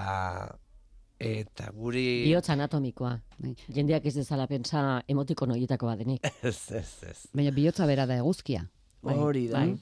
eta 1.21 1.69
guri... 1.73 2.05
Bihotz 2.25 2.49
anatomikoa. 2.49 3.15
Bai. 3.37 3.55
Jendeak 3.73 4.05
ez 4.09 4.15
dezala 4.15 4.47
pentsa 4.49 5.01
emotikono 5.07 5.53
horietako 5.53 5.89
badenik. 5.89 6.25
Ez, 6.49 6.71
ez, 6.73 6.89
ez. 7.05 7.17
Baina 7.33 7.53
bihotza 7.53 7.85
bera 7.85 8.07
da 8.09 8.17
eguzkia. 8.17 8.63
Bai, 9.01 9.17
Hori 9.17 9.47
da. 9.49 9.59
bai. 9.59 9.77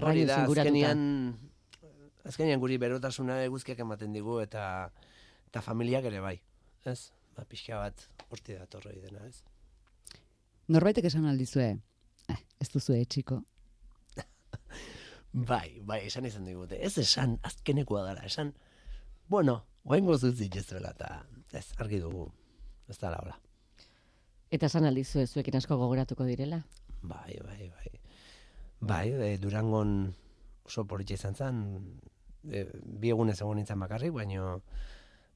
Hori 0.00 0.24
da, 0.24 0.42
azkenian, 0.44 1.00
azkenian 2.24 2.60
guri 2.62 2.78
berotasuna 2.80 3.42
eguzkiak 3.44 3.82
ematen 3.84 4.14
digu 4.16 4.38
eta 4.40 4.64
eta 5.50 5.60
familiak 5.60 6.06
ere 6.08 6.22
bai. 6.24 6.38
Ez? 6.88 7.12
Ba, 7.36 7.44
pixka 7.48 7.76
bat 7.80 8.06
horti 8.32 8.56
da 8.56 8.66
torroi 8.66 8.96
dena, 9.04 9.26
ez? 9.28 9.42
Norbaitek 10.72 11.04
esan 11.10 11.26
aldizue, 11.28 11.68
eh, 12.32 12.38
ez 12.60 12.68
duzu 12.72 12.96
etxiko. 12.96 13.42
Bai, 15.32 15.80
bai, 15.80 16.02
esan 16.08 16.26
izan 16.28 16.44
digute. 16.44 16.76
Ez 16.84 16.96
esan, 17.00 17.38
azkenekoa 17.48 18.02
dara, 18.04 18.24
esan, 18.28 18.52
bueno, 19.32 19.62
oengo 19.84 20.18
zuzik 20.18 20.56
ez 20.60 20.66
duela, 20.68 20.92
eta 20.92 21.22
ez, 21.56 21.66
argi 21.80 22.00
dugu. 22.02 22.26
Ez 22.88 22.98
da 23.00 23.14
hola. 23.16 23.38
Eta 24.52 24.68
esan 24.68 24.84
aldizue 24.84 25.26
zuekin 25.26 25.56
asko 25.56 25.78
gogoratuko 25.80 26.28
direla. 26.28 26.60
Bai, 27.00 27.38
bai, 27.44 27.70
bai. 27.72 28.01
Bai, 28.82 29.12
e, 29.14 29.38
Durangon 29.38 30.10
oso 30.66 30.82
politxe 30.90 31.14
izan 31.14 31.36
zen, 31.38 31.58
e, 32.50 32.64
bi 32.82 33.12
egunez 33.14 33.36
egon 33.38 33.60
nintzen 33.60 33.78
bakarrik, 33.78 34.10
baino, 34.16 34.56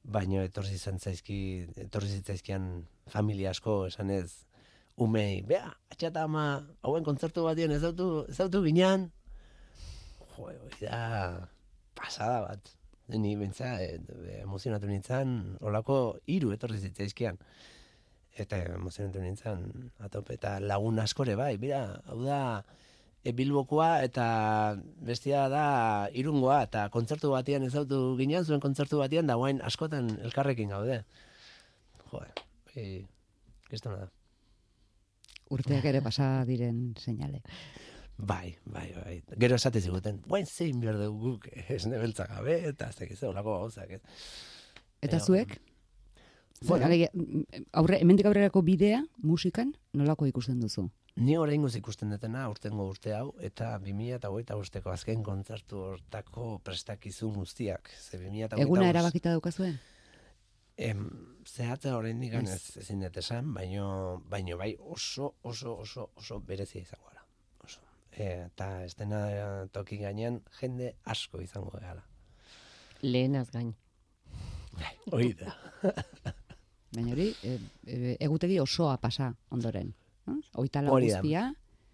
baino 0.03 0.41
etorri 0.43 0.75
izan 0.75 0.99
zaizki, 0.99 1.37
etorri 1.79 2.09
zitzaizkian 2.17 2.65
familia 3.13 3.53
asko, 3.55 3.85
esan 3.87 4.11
ez, 4.11 4.43
umei, 4.99 5.45
bea, 5.47 5.69
atxata 5.93 6.25
ama, 6.27 6.43
hauen 6.83 7.07
kontzertu 7.07 7.45
batien 7.45 7.71
ez 7.71 7.79
dautu, 7.85 8.09
ez 8.27 8.35
dautu 8.35 8.65
ginean, 8.65 9.05
jo, 10.35 10.51
da, 10.81 11.47
pasada 11.95 12.41
bat. 12.49 12.73
Ni 13.15 13.37
bentsa, 13.39 13.77
e, 13.79 14.01
emozionatu 14.41 14.89
nintzen, 14.91 15.37
olako 15.63 16.17
hiru 16.27 16.51
etorri 16.51 16.81
zitzaizkian. 16.83 17.39
Eta 18.35 18.59
emozionatu 18.75 19.23
nintzen, 19.23 19.63
atope, 20.03 20.35
eta 20.35 20.57
lagun 20.59 20.99
askore 20.99 21.39
bai, 21.39 21.53
bira, 21.61 21.85
hau 22.11 22.19
da, 22.25 22.41
e, 23.23 23.33
Bilbokoa 23.33 24.03
eta 24.05 24.27
bestia 25.05 25.47
da 25.51 25.65
irungoa 26.13 26.61
eta 26.67 26.87
kontzertu 26.93 27.31
batean 27.33 27.67
ez 27.67 27.73
dautu 27.73 28.15
ginen 28.19 28.45
zuen 28.45 28.63
kontzertu 28.63 29.01
batean 29.01 29.27
da 29.27 29.37
guain 29.39 29.61
askotan 29.61 30.09
elkarrekin 30.29 30.73
gaude. 30.75 31.03
Jo, 32.11 32.23
e, 32.75 33.03
kristona 33.67 34.05
da. 34.05 34.11
Urteak 35.53 35.85
ere 35.87 36.01
pasa 36.03 36.43
diren 36.47 36.91
seinale. 36.99 37.41
Bai, 38.17 38.57
bai, 38.65 38.87
bai. 38.97 39.15
Gero 39.37 39.55
esate 39.55 39.79
ziguten, 39.79 40.19
guain 40.25 40.47
zein 40.49 40.79
behar 40.81 40.97
dugu 40.97 41.35
guk 41.35 41.47
esne 41.69 41.99
beltza 42.01 42.25
gabe, 42.25 42.55
eta 42.71 42.89
ez 42.89 42.97
dakiz, 42.97 43.19
olako 43.29 43.59
gauzak, 43.61 43.91
ez. 43.99 44.01
Eta 45.05 45.19
Baina, 45.19 45.25
zuek? 45.25 45.59
Bueno. 46.65 46.87
Alegia, 46.87 47.11
mm, 47.13 47.67
aurre, 47.77 47.99
hemendik 48.01 48.25
aurrerako 48.25 48.63
bidea, 48.65 49.03
musikan, 49.21 49.75
nolako 49.93 50.25
ikusten 50.25 50.59
duzu? 50.59 50.87
Ni 51.17 51.33
oraingoz 51.33 51.73
ikusten 51.79 52.11
dutena 52.13 52.43
urtengo 52.51 52.83
urte 52.91 53.13
hau 53.17 53.31
eta 53.41 53.71
2025 53.81 54.57
usteko 54.61 54.91
azken 54.93 55.23
kontzertu 55.25 55.79
hortako 55.91 56.59
prestakizun 56.65 57.33
guztiak. 57.39 57.89
Ze 57.89 58.19
2025 58.19 58.61
Eguna 58.61 58.89
erabakita 58.91 59.33
daukazue? 59.33 59.71
Em, 60.77 61.01
zehatza 61.49 61.95
oraindik 61.97 62.35
ez 62.37 62.77
ezin 62.83 63.01
dut 63.01 63.17
esan, 63.17 63.49
baino 63.55 63.87
baino 64.29 64.59
bai 64.61 64.75
oso 64.77 65.33
oso 65.41 65.73
oso 65.87 66.11
oso 66.15 66.39
berezia 66.39 66.83
izango 66.85 67.09
gara. 67.09 67.25
Oso. 67.65 67.81
E, 68.11 68.29
eta 68.45 68.71
ez 68.85 68.93
dena 69.01 69.25
toki 69.73 69.97
gainean 69.97 70.43
jende 70.61 70.93
asko 71.03 71.41
izango 71.41 71.73
gara. 71.81 72.03
Lehenaz 73.01 73.49
gain. 73.49 73.73
Hoi 75.11 75.33
da. 75.33 75.57
Baina 76.93 77.13
hori, 77.15 77.31
e, 77.41 77.57
e, 77.87 78.17
egutegi 78.21 78.59
osoa 78.61 78.99
pasa 79.01 79.33
ondoren. 79.49 79.95
No? 80.27 80.41
Hogeita 80.53 80.83
lau 80.85 80.99
guztia, 80.99 81.47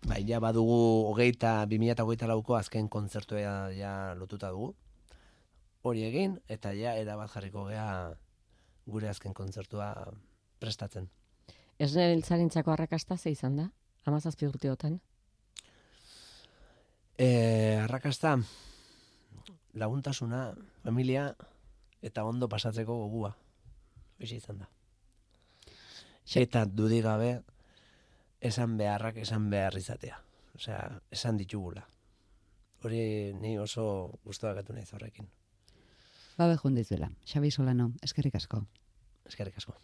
Bai, 0.04 0.20
ja 0.28 0.40
badugu 0.44 0.76
hogeita, 1.08 1.64
2008 1.72 2.28
lauko 2.28 2.58
azken 2.58 2.90
kontzertua 2.92 3.70
ja, 3.72 3.94
lotuta 4.20 4.50
dugu. 4.52 4.74
Hori 5.84 6.04
egin, 6.08 6.36
eta 6.52 6.74
ja 6.76 6.96
erabat 7.00 7.32
jarriko 7.32 7.64
gea 7.70 7.86
gure 8.88 9.08
azken 9.08 9.34
kontzertua 9.36 9.94
prestatzen. 10.60 11.08
Esne 11.80 12.10
beltzarintzako 12.12 12.74
arrakasta 12.76 13.18
ze 13.18 13.32
izan 13.32 13.56
da? 13.62 13.70
Amazazpi 14.06 14.48
urteotan. 14.48 15.00
E, 17.18 17.80
arrakasta, 17.84 18.36
laguntasuna, 19.80 20.44
familia, 20.84 21.30
eta 22.02 22.26
ondo 22.28 22.50
pasatzeko 22.52 22.98
gogua. 23.06 23.34
Hoxe 24.20 24.36
izan 24.36 24.64
da. 24.66 24.70
Eta 26.44 26.66
dudigabe, 26.66 27.38
esan 28.44 28.78
beharrak 28.78 29.18
esan 29.24 29.50
behar 29.50 29.78
izatea. 29.80 30.20
Osea, 30.56 31.00
esan 31.12 31.38
ditugula. 31.40 31.86
Hori 32.84 33.34
ni 33.40 33.56
oso 33.58 33.86
guztuakatu 34.28 34.76
naiz 34.76 34.92
horrekin. 34.94 35.30
Babe 36.38 36.58
jundizuela. 36.58 37.10
Xabi 37.26 37.52
Solano, 37.52 37.92
eskerrik 38.04 38.36
asko. 38.36 38.66
Eskerrik 39.30 39.58
asko. 39.58 39.78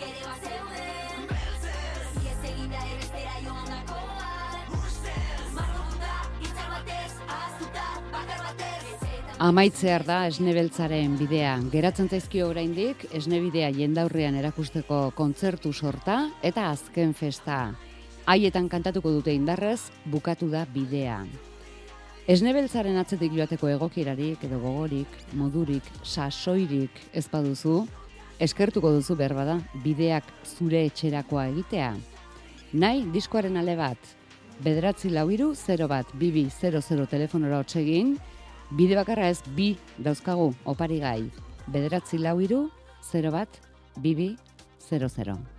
Ere 0.00 0.22
bazeuden 0.26 1.28
Iez 2.22 2.40
eginda 2.50 2.82
erbestera 2.82 3.36
joan 3.44 3.70
dakoan 3.72 4.68
Margotuta, 5.56 6.12
hitzar 6.42 6.68
batez, 6.74 7.12
ahaztuta, 7.26 7.86
bakar 8.12 8.44
batez 8.50 8.98
Amaitzear 9.38 10.04
da 10.08 10.18
esnebeltzaren 10.30 11.18
bidea. 11.20 11.56
Geratzen 11.72 12.08
zaizkio 12.08 12.48
oraindik 12.48 13.04
esnebidea 13.12 13.68
jendaurrean 13.76 14.38
erakusteko 14.40 15.10
kontzertu 15.16 15.72
sorta 15.72 16.22
eta 16.42 16.70
azken 16.70 17.12
festa. 17.14 17.58
Haietan 18.26 18.70
kantatuko 18.72 19.12
dute 19.12 19.34
indarrez, 19.36 19.92
bukatu 20.08 20.48
da 20.50 20.64
bidea. 20.72 21.20
Esnebeltzaren 22.26 22.96
atzetik 22.98 23.36
joateko 23.36 23.68
egokirarik 23.70 24.40
edo 24.48 24.58
gogorik, 24.58 25.20
modurik, 25.38 25.84
sasoirik 26.02 26.96
ez 27.14 27.28
baduzu, 27.30 27.84
eskertuko 28.40 28.92
duzu 28.92 29.16
berbada 29.16 29.58
bideak 29.84 30.28
zure 30.44 30.84
etxerakoa 30.90 31.48
egitea. 31.52 31.94
Nahi 32.76 33.04
diskoaren 33.14 33.56
ale 33.56 33.76
bat, 33.78 33.98
bederatzi 34.64 35.10
lau 35.10 35.28
iru, 35.32 35.52
0 35.54 35.88
bat, 35.88 36.12
bibi, 36.20 36.46
00 36.50 37.06
telefonora 37.10 37.60
hotsegin, 37.62 38.16
bide 38.70 38.96
bakarra 38.98 39.28
ez 39.32 39.40
bi 39.56 39.74
dauzkagu 39.98 40.52
opari 40.64 41.00
gai. 41.00 41.20
Bederatzi 41.66 42.18
lau 42.18 42.38
iru, 42.40 42.66
0 43.12 43.32
bat, 43.32 43.60
bibi, 44.02 44.34
00. 44.90 45.55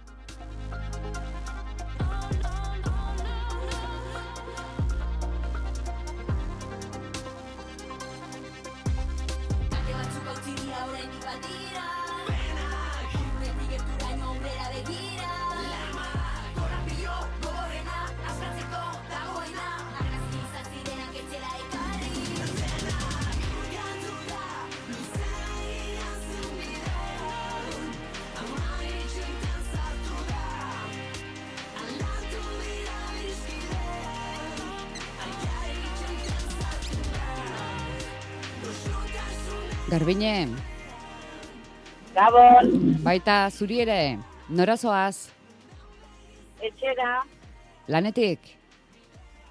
Garbine, 40.08 40.48
Gabon, 42.16 42.70
baita 43.04 43.50
zuri 43.52 43.82
ere, 43.84 44.16
norazoaz, 44.48 45.34
etxera, 46.64 47.10
lanetik, 47.92 48.54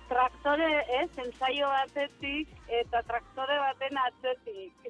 traktore, 0.09 0.71
ez, 1.03 1.11
ensaio 1.27 1.69
batetik 1.75 2.73
eta 2.79 3.03
traktore 3.05 3.59
baten 3.67 4.01
atzetik. 4.07 4.89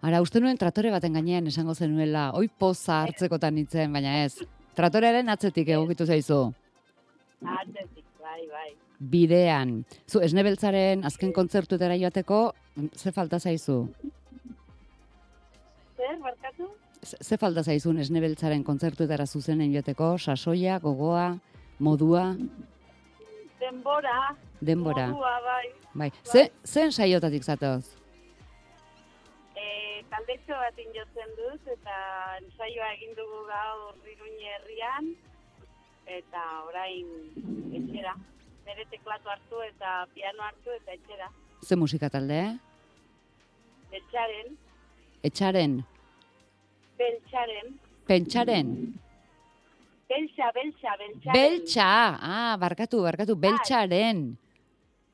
Ara, 0.00 0.22
uste 0.24 0.40
nuen 0.40 0.56
tratore 0.56 0.94
baten 0.96 1.20
gainean 1.20 1.52
esango 1.52 1.76
zenuela, 1.76 2.30
oi 2.40 2.48
poza 2.48 3.02
hartzekotan 3.02 3.58
nintzen, 3.60 3.92
baina 3.92 4.22
ez. 4.22 4.40
Tratorearen 4.72 5.28
atzetik 5.36 5.68
egokitu 5.76 6.08
zaizu. 6.08 6.40
Atzetik, 7.44 8.08
bai, 8.24 8.40
bai. 8.56 8.70
Bidean. 9.12 9.82
Zu, 10.08 10.24
esnebeltzaren 10.24 11.04
azken 11.04 11.36
kontzertuetara 11.36 12.00
joateko, 12.00 12.44
ze 12.96 13.12
falta 13.12 13.36
zaizu? 13.36 13.82
Zer, 16.04 16.18
barkatu? 16.20 16.66
Ze 17.04 17.36
falta 17.40 17.62
zaizun 17.64 17.98
esnebeltzaren 18.02 18.62
kontzertuetara 18.64 19.24
zuzenen 19.26 19.72
joateko, 19.72 20.14
sasoia, 20.18 20.78
gogoa, 20.82 21.26
modua, 21.78 22.24
Denbora, 23.60 24.16
denbora. 24.60 25.06
modua, 25.08 25.34
bai. 25.44 25.68
Bai. 25.94 26.08
Ze, 26.24 26.50
zen 26.64 26.92
saiotatik 26.92 27.44
zatoz? 27.44 27.86
E, 29.56 29.64
taldetxo 30.12 30.58
bat 30.60 30.82
jotzen 30.98 31.32
dut 31.38 31.70
eta 31.76 31.96
ensaioa 32.42 32.90
egin 32.98 33.14
dugu 33.16 33.40
gaur 33.48 33.96
Iruñe 34.12 34.52
herrian 34.58 35.08
eta 36.18 36.42
orain 36.68 37.08
etxera. 37.80 38.14
Bere 38.66 38.84
teklatu 38.92 39.32
hartu 39.32 39.64
eta 39.70 39.96
piano 40.12 40.44
hartu 40.50 40.76
eta 40.76 40.92
etxera. 40.98 41.30
Ze 41.64 41.76
musika 41.76 42.10
talde? 42.10 42.42
Beltxaren, 43.90 44.58
Etxaren, 45.24 45.78
beltxaren, 46.98 47.74
pentsaren, 48.08 48.70
beltxa, 50.08 50.50
beltxa, 50.54 50.96
beltxaren. 51.00 51.34
beltxa, 51.34 51.90
ah, 52.20 52.56
barkatu, 52.60 53.02
barkatu, 53.02 53.36
beltxaren. 53.36 54.36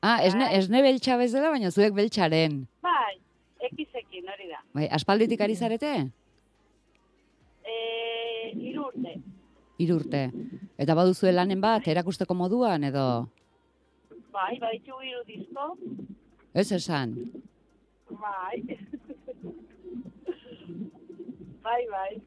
Ah, 0.01 0.19
esne, 0.25 0.47
Bai. 0.47 0.57
esne 0.57 0.81
beltxa 0.81 1.17
bezala, 1.17 1.51
baina 1.53 1.69
zuek 1.71 1.93
beltxaren. 1.93 2.63
Bai, 2.81 3.19
ekizekin 3.69 4.29
hori 4.33 4.49
da. 4.49 4.61
Bai, 4.73 4.87
aspalditik 4.97 5.41
ari 5.45 5.55
zarete? 5.55 5.91
E, 7.61 7.75
hiru 8.55 8.87
urte. 8.87 9.13
Hiru 9.77 9.99
urte. 10.01 10.23
Eta 10.81 10.97
baduzue 10.97 11.31
lanen 11.31 11.61
bat, 11.61 11.87
erakusteko 11.87 12.33
moduan, 12.37 12.83
edo... 12.89 13.05
Bai, 14.33 14.57
baditugu 14.59 15.05
hiru 15.05 15.21
disko. 15.27 15.75
Ez 16.53 16.71
esan. 16.71 17.15
Bai. 18.09 18.63
Bai, 21.63 21.81
bai. 21.91 22.21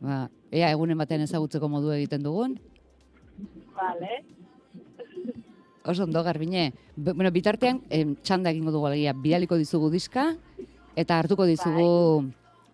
Ba, 0.00 0.18
ea, 0.50 0.70
egunen 0.70 0.98
batean 0.98 1.24
ezagutzeko 1.26 1.68
modu 1.68 1.92
egiten 1.94 2.22
dugun. 2.24 2.56
Vale. 3.76 4.24
Oso 5.88 6.04
ondo, 6.04 6.22
Garbine. 6.22 6.72
B 6.96 7.12
bueno, 7.12 7.30
bitartean, 7.32 7.80
em, 7.88 8.14
txanda 8.22 8.50
egingo 8.50 8.72
dugu 8.74 8.88
alegia, 8.90 9.14
bidaliko 9.16 9.56
dizugu 9.56 9.90
diska, 9.90 10.34
eta 10.96 11.18
hartuko 11.18 11.46
dizugu, 11.48 12.28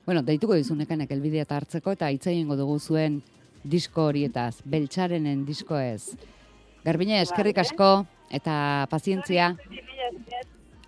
bueno, 0.06 0.22
deituko 0.22 0.56
dizu 0.58 0.74
nekanek 0.74 1.12
elbidea 1.14 1.46
eta 1.46 1.60
hartzeko, 1.60 1.94
eta 1.94 2.10
hitz 2.10 2.26
egingo 2.32 2.56
dugu 2.56 2.78
zuen 2.80 3.20
disko 3.62 4.08
horietaz, 4.10 4.62
beltxarenen 4.64 5.44
disko 5.46 5.78
ez. 5.78 6.16
Garbine, 6.84 7.20
eskerrik 7.22 7.62
asko, 7.62 8.06
eta 8.34 8.86
pazientzia, 8.90 9.54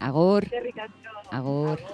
agur, 0.01 0.45
eskerrik 0.51 0.83
asko. 0.89 1.27
agur. 1.31 1.87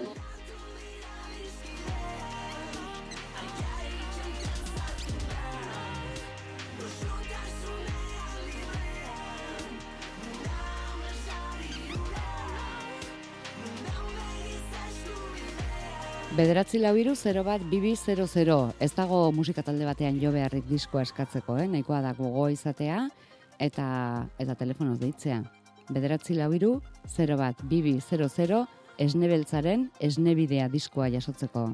Bederatzi 16.32 16.78
lau 16.80 16.94
iru, 16.96 17.12
0 17.12 17.42
bat, 17.44 17.60
bibi, 17.68 17.90
00. 17.92 18.54
Ez 18.80 18.94
dago 18.96 19.18
musika 19.36 19.60
talde 19.60 19.84
batean 19.84 20.16
jo 20.16 20.30
beharrik 20.32 20.64
diskoa 20.64 21.02
eskatzeko, 21.04 21.58
eh? 21.60 21.66
nahikoa 21.68 21.98
da 22.00 22.14
gogo 22.16 22.46
izatea, 22.48 23.02
eta, 23.60 23.88
eta 24.40 24.54
telefonoz 24.56 24.96
deitzea. 25.02 25.42
Bederatzi 25.92 26.38
lau 26.38 26.48
iru, 26.56 26.70
0 27.04 27.36
bat, 27.36 27.60
bibi, 27.68 27.98
00, 28.00 28.62
esnebeltzaren 29.04 29.90
esnebidea 30.00 30.70
diskoa 30.72 31.10
jasotzeko. 31.12 31.66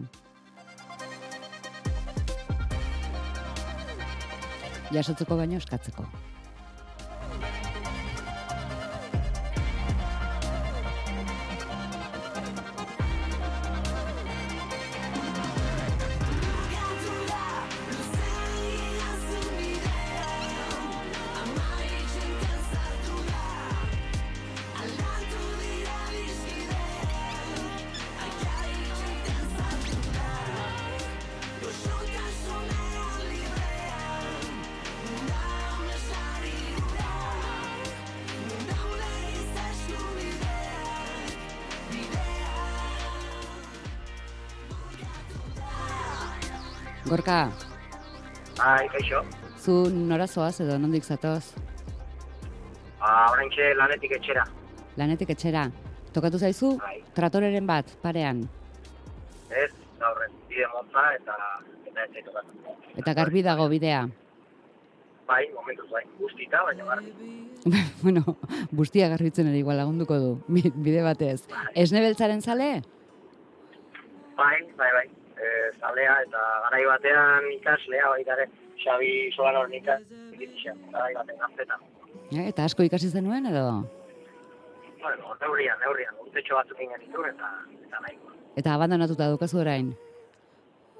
Jasotzeko 4.90 5.38
baino 5.38 5.62
eskatzeko. 5.62 6.09
Gorka, 47.29 47.53
Bai, 48.57 48.89
kaixo. 48.89 49.20
zu 49.61 49.91
nora 49.93 50.26
zoaz 50.26 50.61
edo 50.64 50.79
nondik 50.81 51.05
zatoz? 51.05 51.53
Ba, 53.01 53.29
oraintxe 53.33 53.74
lanetik 53.76 54.14
etxera. 54.16 54.45
Lanetik 54.97 55.29
etxera. 55.35 55.66
Tokatu 56.14 56.39
zaizu? 56.41 56.70
Bai. 56.81 57.03
Tratoreren 57.14 57.66
bat, 57.68 57.85
parean. 58.01 58.41
Ez, 59.51 59.68
gaurren, 60.01 60.33
bide 60.49 60.70
motza 60.72 61.05
eta 61.18 61.37
eta 61.91 62.07
ez 62.09 62.24
gatu. 62.33 62.74
Eta 62.97 63.14
garbi 63.20 63.43
dago 63.45 63.68
bidea. 63.68 64.07
Bai, 65.29 65.43
momentuz 65.53 65.91
bai, 65.93 66.05
guztita, 66.18 66.62
baina 66.64 66.85
garbi. 66.89 67.12
bueno, 68.03 68.24
bustia 68.72 69.09
garbitzen 69.12 69.53
ere 69.53 69.59
igual 69.61 69.76
lagunduko 69.76 70.16
du, 70.18 70.33
bi- 70.49 70.72
bide 70.74 71.05
batez. 71.05 71.43
Esne 71.74 72.01
beltzaren 72.01 72.41
zale? 72.41 72.72
Bai, 74.41 74.57
bai, 74.81 74.93
bai. 74.97 75.09
Zalea 75.81 76.16
eta 76.24 76.43
garai 76.64 76.83
batean 76.87 77.47
ikaslea 77.55 78.09
baita 78.14 78.35
ere, 78.39 78.49
Xabi 78.79 79.12
ikas, 79.29 80.03
ikitixen, 80.33 80.79
garai 80.93 81.14
baten 81.14 81.39
gaztetan. 81.39 81.81
Ja, 82.31 82.43
eta 82.43 82.64
asko 82.64 82.83
ikasi 82.83 83.11
zenuen 83.11 83.47
edo? 83.47 83.85
Bueno, 85.01 85.37
neurrian, 85.41 85.79
neurrian, 85.81 86.14
urtetxo 86.24 86.55
batzuk 86.59 86.81
ingen 86.81 87.01
dituen 87.01 87.35
eta, 87.35 87.51
eta 87.87 88.01
nahiko. 88.03 88.35
Eta 88.57 88.74
abandonatuta 88.74 89.31
dukazu 89.31 89.61
orain. 89.62 89.95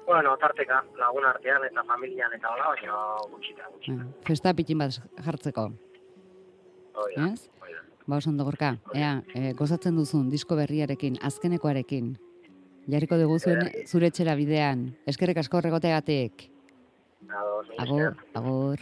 Bueno, 0.07 0.35
tarteka, 0.41 0.79
lagun 0.97 1.25
artean 1.29 1.65
eta 1.67 1.83
familian 1.85 2.33
eta 2.33 2.49
hola, 2.49 2.71
baina 2.71 2.95
gutxita, 3.29 3.67
gutxita. 3.73 4.07
Eh, 4.07 4.23
Festa 4.27 4.53
pitin 4.57 4.79
bat 4.81 4.95
jartzeko. 5.25 5.67
Hoi 6.95 7.11
da, 7.15 7.27
hoi 7.61 7.75
da. 7.75 7.83
Ba, 8.07 8.17
ondo 8.31 8.47
gorka. 8.47 8.71
Ea, 8.95 9.11
e, 9.35 9.53
gozatzen 9.53 9.99
duzun 9.99 10.31
disko 10.31 10.57
berriarekin, 10.57 11.19
azkenekoarekin. 11.29 12.15
Jarriko 12.87 13.17
dugu 13.17 13.39
zuen 13.39 13.67
zure 13.87 14.07
etxera 14.07 14.35
bidean. 14.35 14.93
Eskerrik 15.05 15.37
asko 15.37 15.61
mila 15.61 16.01
Agur, 17.77 18.15
agur. 18.33 18.79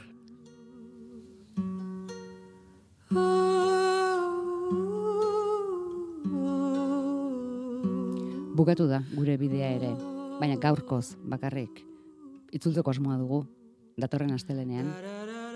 Bukatu 8.58 8.88
da 8.89 9.04
gure 9.14 9.38
bidea 9.38 9.70
ere, 9.76 9.91
baina 10.39 10.56
gaurkoz 10.58 11.16
bakarrik. 11.30 11.84
Itzultzeko 12.52 12.89
asmoa 12.89 13.18
dugu, 13.18 13.43
datorren 13.98 14.34
astelenean, 14.34 14.89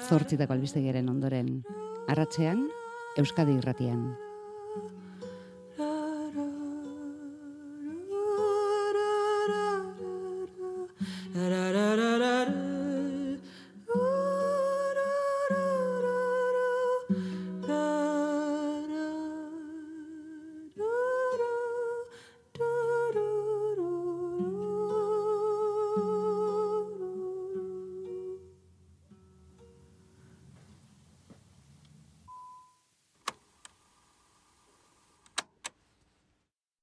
zortzitako 0.09 0.53
albistegiaren 0.53 1.09
ondoren, 1.09 1.63
arratzean, 2.07 2.67
Euskadi 3.17 3.57
irratian. 3.57 4.05